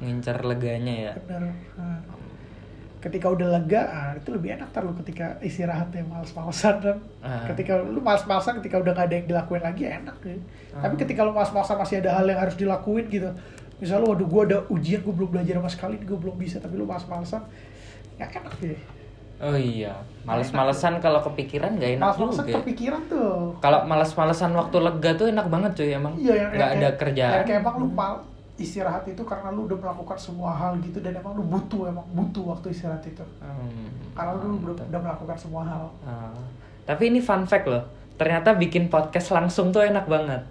ngincer 0.00 0.36
leganya 0.40 0.94
ya. 0.96 1.12
Bener. 1.20 1.52
Nah, 1.76 2.00
ketika 3.02 3.26
udah 3.28 3.48
lega, 3.58 3.82
ah, 3.84 4.10
itu 4.14 4.30
lebih 4.30 4.56
enak 4.56 4.70
tar 4.70 4.86
lu 4.86 4.94
ketika 4.94 5.36
istirahatnya 5.42 6.06
males-malesan 6.08 6.74
kan. 6.80 6.96
Ah. 7.20 7.44
Ketika 7.52 7.84
lu 7.84 8.00
males-malesan, 8.00 8.64
ketika 8.64 8.80
udah 8.80 8.92
gak 8.94 9.12
ada 9.12 9.14
yang 9.18 9.26
dilakuin 9.28 9.60
lagi 9.60 9.84
enak 9.84 10.16
ya. 10.24 10.36
Ah. 10.72 10.88
Tapi 10.88 10.94
ketika 10.96 11.20
lu 11.20 11.36
males-malesan 11.36 11.76
masih 11.76 12.00
ada 12.00 12.16
hal 12.16 12.24
yang 12.24 12.40
harus 12.40 12.56
dilakuin 12.56 13.04
gitu. 13.12 13.28
Misalnya, 13.82 14.06
waduh 14.06 14.24
gue 14.24 14.42
ada 14.46 14.58
ujian, 14.70 15.02
gue 15.02 15.10
belum 15.10 15.28
belajar 15.28 15.58
sama 15.58 15.66
sekali, 15.66 15.98
gue 15.98 16.14
belum 16.14 16.38
bisa, 16.38 16.56
tapi 16.56 16.78
lu 16.78 16.86
males-malesan, 16.86 17.42
ya 18.14 18.30
enak 18.30 18.54
deh. 18.56 18.78
Oh 19.42 19.58
iya, 19.58 19.90
males-malesan 20.22 21.02
kalau 21.02 21.18
kepikiran 21.20 21.74
gak 21.74 21.98
enak 21.98 22.06
Males-malesan 22.06 22.44
juga. 22.46 22.46
ya. 22.48 22.56
kepikiran 22.62 23.02
tuh. 23.10 23.34
Kalau 23.58 23.82
males-malesan 23.82 24.54
waktu 24.54 24.76
lega 24.78 25.10
tuh 25.12 25.26
enak 25.26 25.46
banget 25.50 25.70
cuy 25.74 25.90
emang. 25.90 26.14
Iya, 26.14 26.34
yang, 26.38 26.48
Gak 26.48 26.54
yang 26.54 26.70
ada 26.70 26.78
kayak- 26.78 26.96
kerjaan. 26.96 27.32
Yang 27.34 27.44
kayak 27.44 27.60
emang 27.60 27.74
lu 27.76 27.86
mal 27.90 28.14
istirahat 28.54 29.02
itu 29.04 29.22
karena 29.26 29.50
lu 29.50 29.66
udah 29.66 29.74
melakukan 29.74 30.14
semua 30.14 30.54
hal 30.54 30.78
gitu 30.78 31.02
dan 31.02 31.18
emang 31.18 31.34
lu 31.34 31.42
butuh 31.42 31.90
emang 31.90 32.06
butuh 32.14 32.54
waktu 32.54 32.70
istirahat 32.70 33.02
itu. 33.02 33.24
Hmm, 33.42 33.90
Karena 34.14 34.38
lu 34.38 34.62
udah, 34.62 34.86
udah 34.86 35.00
melakukan 35.02 35.34
semua 35.34 35.66
hal. 35.66 35.90
Ah, 36.06 36.30
tapi 36.86 37.10
ini 37.10 37.18
fun 37.18 37.42
fact 37.42 37.66
loh. 37.66 37.82
Ternyata 38.14 38.54
bikin 38.54 38.86
podcast 38.86 39.34
langsung 39.34 39.74
tuh 39.74 39.82
enak 39.82 40.06
banget. 40.06 40.46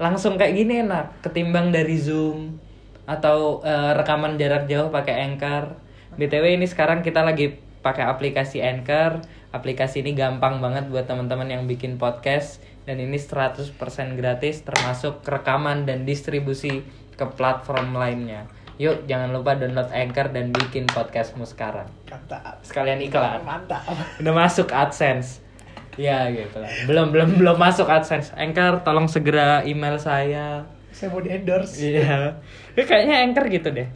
Langsung 0.00 0.40
kayak 0.40 0.56
gini 0.56 0.80
enak, 0.80 1.20
ketimbang 1.20 1.68
dari 1.68 2.00
Zoom 2.00 2.56
atau 3.04 3.60
eh, 3.60 3.92
rekaman 3.92 4.40
jarak 4.40 4.64
jauh 4.64 4.88
pakai 4.88 5.28
Anchor. 5.28 5.76
BTW 6.16 6.56
ini 6.56 6.64
sekarang 6.64 7.04
kita 7.04 7.20
lagi 7.20 7.60
pakai 7.84 8.08
aplikasi 8.08 8.64
Anchor. 8.64 9.20
Aplikasi 9.52 10.00
ini 10.00 10.16
gampang 10.16 10.64
banget 10.64 10.88
buat 10.88 11.04
teman-teman 11.04 11.52
yang 11.52 11.68
bikin 11.68 12.00
podcast 12.00 12.64
dan 12.88 12.96
ini 12.96 13.20
100% 13.20 13.76
gratis 14.16 14.64
termasuk 14.64 15.20
rekaman 15.26 15.84
dan 15.84 16.08
distribusi 16.08 16.80
ke 17.12 17.26
platform 17.36 17.92
lainnya. 17.92 18.48
Yuk 18.80 19.04
jangan 19.04 19.36
lupa 19.36 19.60
download 19.60 19.92
Anchor 19.92 20.32
dan 20.32 20.56
bikin 20.56 20.88
podcastmu 20.88 21.44
sekarang. 21.44 21.92
Mantap. 22.08 22.64
Sekalian 22.64 23.04
iklan 23.04 23.44
Mantap. 23.44 23.84
udah 24.16 24.32
masuk 24.32 24.72
AdSense 24.72 25.49
ya 25.98 26.30
gitu 26.30 26.60
lah. 26.60 26.70
Belum 26.86 27.10
belum 27.10 27.40
belum 27.40 27.56
masuk 27.56 27.88
AdSense. 27.88 28.34
Anchor 28.36 28.82
tolong 28.86 29.10
segera 29.10 29.64
email 29.66 29.96
saya. 29.98 30.66
Saya 30.90 31.08
mau 31.10 31.22
di 31.22 31.30
endorse. 31.32 31.80
iya. 31.80 32.38
Ya, 32.74 32.82
kayaknya 32.86 33.26
Anchor 33.26 33.46
gitu 33.50 33.68
deh. 33.74 33.88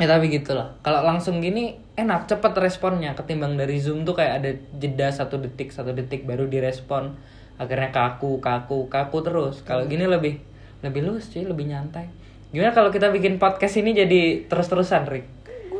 Ya 0.00 0.06
tapi 0.08 0.32
gitulah. 0.32 0.78
Kalau 0.80 1.04
langsung 1.04 1.44
gini 1.44 1.76
enak 1.98 2.30
cepet 2.30 2.52
responnya. 2.56 3.12
Ketimbang 3.12 3.58
dari 3.58 3.76
zoom 3.82 4.06
tuh 4.08 4.16
kayak 4.16 4.32
ada 4.40 4.50
jeda 4.78 5.08
satu 5.12 5.36
detik 5.42 5.74
satu 5.74 5.92
detik 5.92 6.24
baru 6.24 6.48
direspon. 6.48 7.18
Akhirnya 7.58 7.90
kaku 7.90 8.38
kaku 8.38 8.88
kaku 8.88 9.18
terus. 9.20 9.60
Kalau 9.66 9.84
gini 9.90 10.06
lebih 10.06 10.40
lebih 10.80 11.02
luas 11.04 11.26
sih 11.26 11.42
lebih 11.44 11.68
nyantai. 11.68 12.08
Gimana 12.48 12.72
kalau 12.72 12.88
kita 12.88 13.12
bikin 13.12 13.36
podcast 13.36 13.76
ini 13.76 13.92
jadi 13.92 14.48
terus 14.48 14.72
terusan 14.72 15.04
Rick 15.04 15.37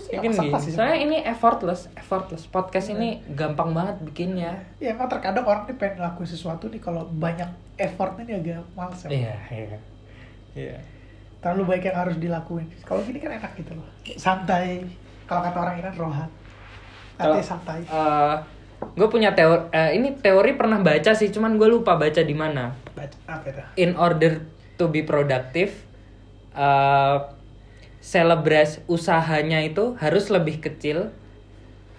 Mungkin 0.08 0.30
nggak 0.32 0.48
gini. 0.48 0.64
sih. 0.64 0.72
Soalnya 0.72 0.98
ini 1.04 1.16
effortless, 1.20 1.92
effortless. 1.92 2.48
Podcast 2.48 2.88
ini 2.88 3.20
gampang 3.36 3.76
banget 3.76 4.00
bikinnya. 4.00 4.64
Ya 4.80 4.96
emang 4.96 5.12
terkadang 5.12 5.44
orang 5.44 5.68
nih 5.68 5.76
pengen 5.76 6.00
ngelakuin 6.00 6.28
sesuatu 6.28 6.72
nih 6.72 6.80
kalau 6.80 7.04
banyak 7.06 7.48
effortnya 7.76 8.24
nih 8.24 8.36
agak 8.40 8.64
males 8.72 9.00
ya. 9.04 9.08
Iya, 9.12 9.36
iya. 9.52 9.78
Iya. 10.56 10.78
Terlalu 11.44 11.62
baik 11.76 11.92
yang 11.92 11.98
harus 12.02 12.16
dilakuin. 12.16 12.66
Kalau 12.82 13.04
gini 13.04 13.20
kan 13.20 13.36
enak 13.36 13.52
gitu 13.54 13.72
loh. 13.76 13.88
Santai. 14.16 14.82
Kalau 15.28 15.44
kata 15.44 15.58
orang 15.60 15.76
Iran 15.76 15.94
rohat. 15.94 16.30
Nanti 17.20 17.40
santai. 17.44 17.82
gue 18.78 19.08
punya 19.10 19.34
teori, 19.34 19.74
ini 19.98 20.14
teori 20.22 20.54
pernah 20.54 20.78
baca 20.78 21.10
sih, 21.10 21.34
cuman 21.34 21.58
gue 21.58 21.66
lupa 21.66 21.98
baca 21.98 22.22
di 22.22 22.30
mana. 22.30 22.70
Baca 22.94 23.16
apa 23.26 23.50
itu? 23.50 23.62
In 23.74 23.98
order 23.98 24.38
to 24.78 24.86
be 24.86 25.02
productive, 25.02 25.74
uh, 26.54 27.26
selebrasi 28.08 28.88
usahanya 28.88 29.60
itu 29.60 29.92
harus 30.00 30.32
lebih 30.32 30.64
kecil 30.64 31.12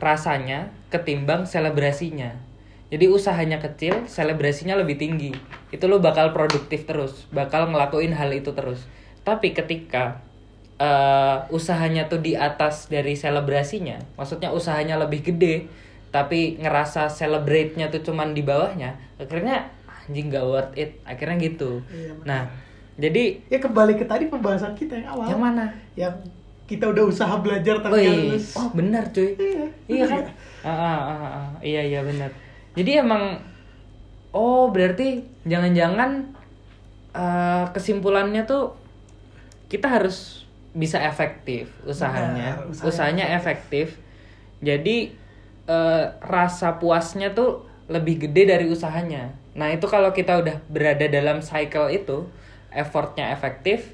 rasanya 0.01 0.73
ketimbang 0.89 1.45
selebrasinya. 1.45 2.33
Jadi 2.89 3.05
usahanya 3.05 3.61
kecil, 3.61 4.09
selebrasinya 4.09 4.73
lebih 4.73 4.97
tinggi. 4.97 5.29
Itu 5.69 5.85
lo 5.85 6.01
bakal 6.01 6.33
produktif 6.33 6.89
terus, 6.89 7.29
bakal 7.29 7.69
ngelakuin 7.69 8.17
hal 8.17 8.33
itu 8.33 8.49
terus. 8.57 8.89
Tapi 9.21 9.53
ketika 9.53 10.25
uh, 10.81 11.45
usahanya 11.53 12.09
tuh 12.09 12.17
di 12.17 12.33
atas 12.33 12.89
dari 12.89 13.13
selebrasinya, 13.13 14.01
maksudnya 14.17 14.49
usahanya 14.49 14.97
lebih 14.97 15.21
gede, 15.21 15.69
tapi 16.09 16.57
ngerasa 16.57 17.13
celebrate-nya 17.13 17.93
tuh 17.93 18.01
cuman 18.01 18.33
di 18.33 18.41
bawahnya, 18.41 18.97
akhirnya 19.21 19.69
anjing 19.85 20.33
gak 20.33 20.47
worth 20.49 20.73
it. 20.73 20.97
Akhirnya 21.05 21.37
gitu. 21.37 21.85
Iya, 21.93 22.17
nah, 22.25 22.49
jadi 22.99 23.23
Ya 23.47 23.59
kembali 23.63 23.95
ke 23.95 24.03
tadi 24.03 24.27
pembahasan 24.27 24.75
kita 24.75 24.99
yang 24.99 25.09
awal. 25.15 25.25
yang 25.31 25.41
mana? 25.41 25.65
Yang 25.95 26.13
kita 26.69 26.85
udah 26.91 27.03
usaha 27.09 27.33
belajar 27.41 27.81
harus. 27.81 28.53
oh 28.53 28.69
benar 28.77 29.09
cuy. 29.09 29.33
Iya, 29.33 29.65
Iya 29.89 30.05
kan? 30.05 30.23
Ah, 30.61 30.69
ah, 30.69 30.99
ah, 31.01 31.23
ah. 31.25 31.49
iya 31.65 31.81
iya 31.81 32.05
benar. 32.05 32.29
Jadi 32.77 32.91
emang 32.99 33.41
oh 34.35 34.69
berarti 34.69 35.25
jangan-jangan 35.49 36.29
eh, 37.17 37.65
kesimpulannya 37.73 38.45
tuh 38.45 38.77
kita 39.71 39.89
harus 39.89 40.45
bisa 40.69 41.01
efektif 41.01 41.73
usahanya, 41.81 42.61
Benar, 42.61 42.69
usahanya 42.69 42.85
usahanya 42.85 43.25
efektif. 43.33 43.97
Jadi 44.61 45.15
eh, 45.65 46.05
rasa 46.21 46.77
puasnya 46.77 47.33
tuh 47.33 47.65
lebih 47.89 48.29
gede 48.29 48.45
dari 48.45 48.65
usahanya. 48.69 49.33
Nah 49.57 49.73
itu 49.73 49.89
kalau 49.89 50.13
kita 50.13 50.37
udah 50.37 50.61
berada 50.69 51.09
dalam 51.09 51.41
cycle 51.41 51.89
itu, 51.89 52.29
effortnya 52.73 53.33
efektif, 53.33 53.93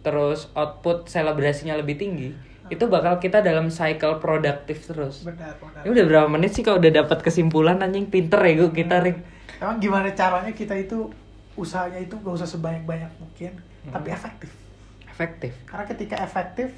terus 0.00 0.48
output 0.56 1.08
selebrasinya 1.08 1.76
lebih 1.76 2.00
tinggi, 2.00 2.30
itu 2.70 2.84
bakal 2.86 3.18
kita 3.18 3.42
dalam 3.42 3.68
cycle 3.68 4.22
produktif 4.22 4.86
terus. 4.86 5.26
Benar, 5.26 5.58
benar. 5.58 5.82
Ini 5.84 5.90
udah 5.90 6.04
berapa 6.06 6.28
menit 6.30 6.54
sih 6.56 6.62
kalau 6.62 6.78
udah 6.78 7.04
dapat 7.04 7.18
kesimpulan 7.20 7.82
anjing 7.82 8.06
pinter 8.06 8.38
ya 8.40 8.52
gue 8.64 8.70
kita 8.70 8.96
Rick. 9.02 9.18
Emang 9.60 9.76
gimana 9.76 10.08
caranya 10.16 10.52
kita 10.54 10.72
itu 10.72 11.10
usahanya 11.58 12.00
itu 12.00 12.16
gak 12.16 12.34
usah 12.40 12.48
sebanyak-banyak 12.48 13.10
mungkin, 13.20 13.52
tapi 13.92 14.08
efektif. 14.08 14.50
Efektif. 15.04 15.52
Karena 15.68 15.84
ketika 15.84 16.16
efektif, 16.24 16.72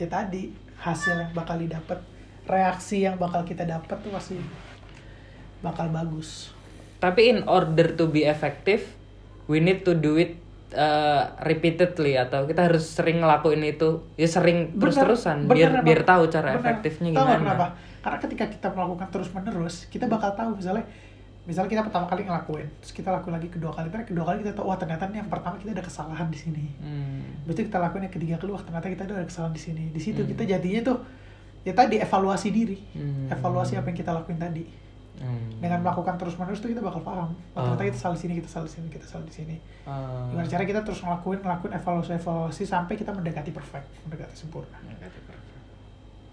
ya 0.00 0.08
tadi 0.08 0.48
hasil 0.80 1.12
yang 1.20 1.32
bakal 1.36 1.60
didapat, 1.60 2.00
reaksi 2.48 3.04
yang 3.04 3.20
bakal 3.20 3.44
kita 3.44 3.68
dapat 3.68 4.00
tuh 4.00 4.08
pasti 4.08 4.40
bakal 5.60 5.92
bagus. 5.92 6.56
Tapi 7.04 7.36
in 7.36 7.44
order 7.44 7.92
to 7.92 8.08
be 8.08 8.24
effective, 8.24 8.88
we 9.44 9.60
need 9.60 9.84
to 9.84 9.92
do 9.92 10.16
it 10.16 10.39
uh, 10.72 11.22
repeatedly 11.40 12.14
atau 12.14 12.44
kita 12.44 12.66
harus 12.66 12.84
sering 12.84 13.18
ngelakuin 13.18 13.62
itu 13.62 14.06
ya 14.14 14.26
sering 14.26 14.74
terus-terusan 14.74 15.44
Bener, 15.44 15.54
biar 15.56 15.70
bener, 15.72 15.82
biar 15.82 16.00
tahu 16.02 16.22
cara 16.26 16.54
Bener. 16.54 16.60
efektifnya 16.60 17.10
Tahu 17.12 17.26
gimana. 17.26 17.40
kenapa? 17.40 17.66
Karena 18.00 18.18
ketika 18.18 18.44
kita 18.48 18.68
melakukan 18.70 19.08
terus 19.10 19.28
menerus, 19.30 19.74
kita 19.86 20.06
bakal 20.06 20.32
tahu 20.32 20.56
misalnya 20.56 20.84
misalnya 21.40 21.70
kita 21.70 21.82
pertama 21.82 22.06
kali 22.06 22.22
ngelakuin, 22.22 22.68
terus 22.78 22.92
kita 22.92 23.08
lakuin 23.10 23.34
lagi 23.34 23.48
kedua 23.48 23.70
kali, 23.70 23.88
terus 23.88 24.06
kedua 24.06 24.24
kali 24.24 24.40
kita 24.40 24.52
tahu 24.52 24.66
wah 24.66 24.76
ternyata 24.76 25.04
nih 25.06 25.18
yang 25.18 25.28
pertama 25.28 25.56
kita 25.56 25.70
ada 25.72 25.82
kesalahan 25.82 26.28
di 26.28 26.38
sini. 26.38 26.64
Hmm. 26.78 27.24
Betul 27.44 27.66
kita 27.66 27.76
lakuin 27.76 28.06
yang 28.06 28.14
ketiga 28.14 28.34
kali, 28.36 28.50
wah 28.50 28.62
ternyata 28.62 28.86
kita 28.86 29.02
ada 29.04 29.24
kesalahan 29.24 29.52
di 29.52 29.60
sini. 29.60 29.84
Di 29.90 30.00
situ 30.00 30.20
Hmm. 30.20 30.30
kita 30.30 30.42
jadinya 30.46 30.80
tuh 30.86 30.96
ya 31.60 31.72
tadi 31.72 31.96
evaluasi 31.98 32.48
diri, 32.50 32.78
Hmm. 32.94 33.28
evaluasi 33.28 33.74
apa 33.74 33.86
yang 33.88 33.98
kita 33.98 34.12
lakuin 34.12 34.38
tadi. 34.38 34.62
Hmm. 35.20 35.60
Dengan 35.60 35.84
melakukan 35.84 36.16
terus 36.16 36.32
menerus 36.40 36.64
tuh 36.64 36.72
kita 36.72 36.80
bakal 36.80 37.04
paham. 37.04 37.36
Oh, 37.52 37.60
ternyata 37.60 37.82
Oh. 37.84 37.88
kita 37.92 37.98
salah 38.00 38.16
di 38.16 38.22
sini, 38.24 38.32
kita 38.40 38.48
salah 38.48 38.64
di 38.64 38.72
sini, 38.72 38.86
kita 38.88 39.04
salah 39.04 39.24
di 39.28 39.34
sini. 39.36 39.56
Ah. 39.84 40.24
Gimana 40.32 40.48
cara 40.48 40.64
kita 40.64 40.80
terus 40.80 41.00
ngelakuin, 41.04 41.38
ngelakuin 41.44 41.72
evaluasi 41.76 42.10
evaluasi 42.16 42.62
sampai 42.64 42.96
kita 42.96 43.12
mendekati 43.12 43.52
perfect, 43.52 43.84
mendekati 44.08 44.32
sempurna. 44.32 44.80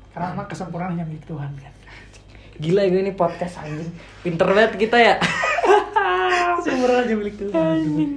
Karena 0.09 0.33
memang 0.33 0.47
kesempurnaan 0.47 0.95
hanya 0.95 1.03
milik 1.03 1.27
Tuhan 1.27 1.51
kan. 1.59 1.73
Gila 2.57 2.81
gue 2.89 3.01
ini 3.03 3.13
podcast 3.13 3.61
anjing. 3.61 3.91
Pinter 4.23 4.49
banget 4.49 4.73
kita 4.81 4.97
ya. 4.97 5.15
Kesempurnaan 6.57 7.05
hanya 7.05 7.15
milik 7.19 7.35
Tuhan. 7.37 7.53
Anjing. 7.53 8.11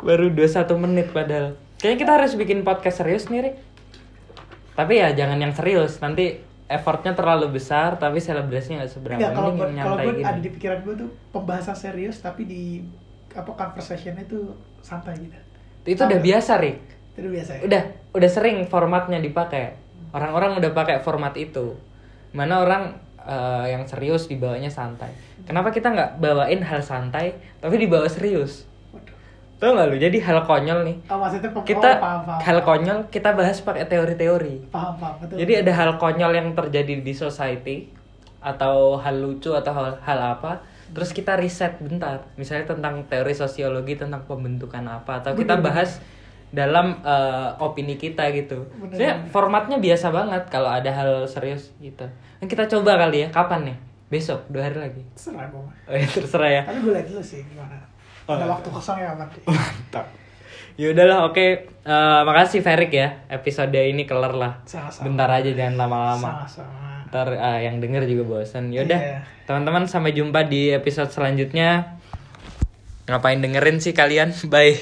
Baru 0.00 0.32
21 0.32 0.82
menit 0.82 1.06
padahal. 1.12 1.54
Kayaknya 1.76 1.98
kita 2.02 2.12
harus 2.18 2.32
bikin 2.34 2.64
podcast 2.64 3.04
serius 3.04 3.28
nih, 3.28 3.46
Rik. 3.46 3.56
Tapi 4.74 4.92
ya 4.96 5.12
jangan 5.12 5.38
yang 5.38 5.52
serius, 5.52 6.00
nanti 6.00 6.40
effortnya 6.66 7.14
terlalu 7.14 7.58
besar 7.58 7.94
tapi 7.96 8.18
selebrasinya 8.18 8.82
nggak 8.82 8.92
seberapa. 8.92 9.18
Enggak, 9.22 9.32
kalau 9.38 9.50
yang 9.70 9.86
kalau 9.86 9.96
gue 10.02 10.14
gini. 10.18 10.26
ada 10.26 10.40
di 10.42 10.50
pikiran 10.50 10.78
gue 10.82 10.94
tuh 11.06 11.10
pembahasan 11.30 11.76
serius 11.78 12.18
tapi 12.18 12.46
di 12.46 12.82
apa 13.34 13.50
conversationnya 13.54 14.26
tuh 14.26 14.54
santai 14.82 15.14
gitu. 15.22 15.38
Itu 15.86 16.02
udah 16.02 16.18
biasa, 16.18 16.58
Rik. 16.58 16.78
Itu 17.14 17.28
biasa 17.30 17.50
ya. 17.58 17.60
Udah 17.62 17.82
udah 18.18 18.30
sering 18.30 18.66
formatnya 18.66 19.22
dipakai. 19.22 19.78
Orang-orang 20.10 20.58
udah 20.58 20.70
pakai 20.74 20.98
format 20.98 21.34
itu. 21.38 21.78
Mana 22.34 22.66
orang 22.66 22.98
eh, 23.22 23.66
yang 23.70 23.86
serius 23.86 24.26
dibawanya 24.26 24.70
santai. 24.70 25.14
Kenapa 25.46 25.70
kita 25.70 25.94
nggak 25.94 26.10
bawain 26.18 26.58
hal 26.66 26.82
santai 26.82 27.38
tapi 27.62 27.78
dibawa 27.78 28.10
serius? 28.10 28.66
Tahu 29.56 29.70
nggak 29.72 29.86
lu? 29.88 29.96
Jadi 29.96 30.18
hal 30.20 30.38
konyol 30.44 30.78
nih. 30.84 30.96
Oh, 31.08 31.16
maksudnya 31.16 31.48
pem- 31.48 31.64
Kita 31.64 31.90
oh, 31.96 32.00
paham, 32.00 32.20
paham, 32.28 32.40
hal 32.44 32.58
konyol 32.60 32.98
kita 33.08 33.30
bahas 33.32 33.56
pakai 33.64 33.88
teori-teori. 33.88 34.68
Paham, 34.68 34.94
paham. 35.00 35.14
Betul, 35.24 35.36
Jadi 35.40 35.52
betul. 35.56 35.62
ada 35.64 35.72
hal 35.72 35.90
konyol 35.96 36.32
yang 36.36 36.48
terjadi 36.52 36.94
di 37.00 37.14
society 37.16 37.76
atau 38.44 39.00
hal 39.00 39.16
lucu 39.16 39.50
atau 39.56 39.72
hal, 39.74 39.86
hal 40.04 40.20
apa, 40.38 40.62
terus 40.94 41.10
kita 41.10 41.34
riset 41.34 41.82
bentar, 41.82 42.22
misalnya 42.38 42.68
tentang 42.68 43.02
teori 43.10 43.34
sosiologi 43.34 43.98
tentang 43.98 44.22
pembentukan 44.22 44.86
apa 44.86 45.18
atau 45.18 45.34
kita 45.34 45.58
Bener, 45.58 45.66
bahas 45.66 45.98
dalam 46.54 46.94
eh, 47.02 47.48
opini 47.58 47.98
kita 47.98 48.30
gitu. 48.30 48.62
Bener. 48.78 49.26
formatnya 49.34 49.82
biasa 49.82 50.14
banget 50.14 50.46
kalau 50.46 50.70
ada 50.70 50.92
hal 50.94 51.26
serius 51.26 51.74
gitu. 51.82 52.06
Nah, 52.06 52.46
kita 52.46 52.70
coba 52.70 53.00
kali 53.02 53.26
ya, 53.26 53.28
kapan 53.34 53.72
nih? 53.72 53.76
Besok, 54.06 54.46
dua 54.46 54.70
hari 54.70 54.78
lagi. 54.78 55.02
Terserah 55.18 55.50
gue. 55.50 55.66
Oh, 55.90 55.96
ya, 55.98 56.06
terserah 56.06 56.50
ya. 56.52 56.62
Tapi 56.62 56.78
gue 56.78 56.92
lihat 56.94 57.06
dulu 57.10 57.22
sih 57.24 57.42
gimana. 57.42 57.74
Oh, 58.26 58.34
Ada 58.34 58.42
iya. 58.42 58.50
waktu 58.50 58.68
kosong 58.68 58.98
ya 58.98 59.08
aman. 59.14 59.28
Mantap. 59.46 60.06
Ya 60.76 60.92
udahlah, 60.92 61.24
oke. 61.24 61.46
Eh, 61.72 62.20
makasih 62.22 62.60
Ferik 62.60 62.92
ya. 62.92 63.22
Episode 63.26 63.78
ini 63.86 64.04
kelar 64.04 64.34
lah. 64.34 64.60
Sama-sama. 64.66 65.04
Bentar 65.06 65.30
aja 65.32 65.50
jangan 65.50 65.74
lama-lama. 65.78 66.44
Sama-sama. 66.44 66.84
ntar 67.06 67.30
ah, 67.32 67.62
yang 67.62 67.78
denger 67.78 68.02
juga 68.04 68.26
bosan 68.26 68.74
yaudah 68.74 68.98
Iya. 68.98 69.18
teman-teman 69.46 69.86
sampai 69.86 70.10
jumpa 70.10 70.42
di 70.42 70.74
episode 70.74 71.06
selanjutnya 71.06 71.94
ngapain 73.06 73.38
dengerin 73.38 73.78
sih 73.78 73.94
kalian 73.94 74.34
bye 74.52 74.74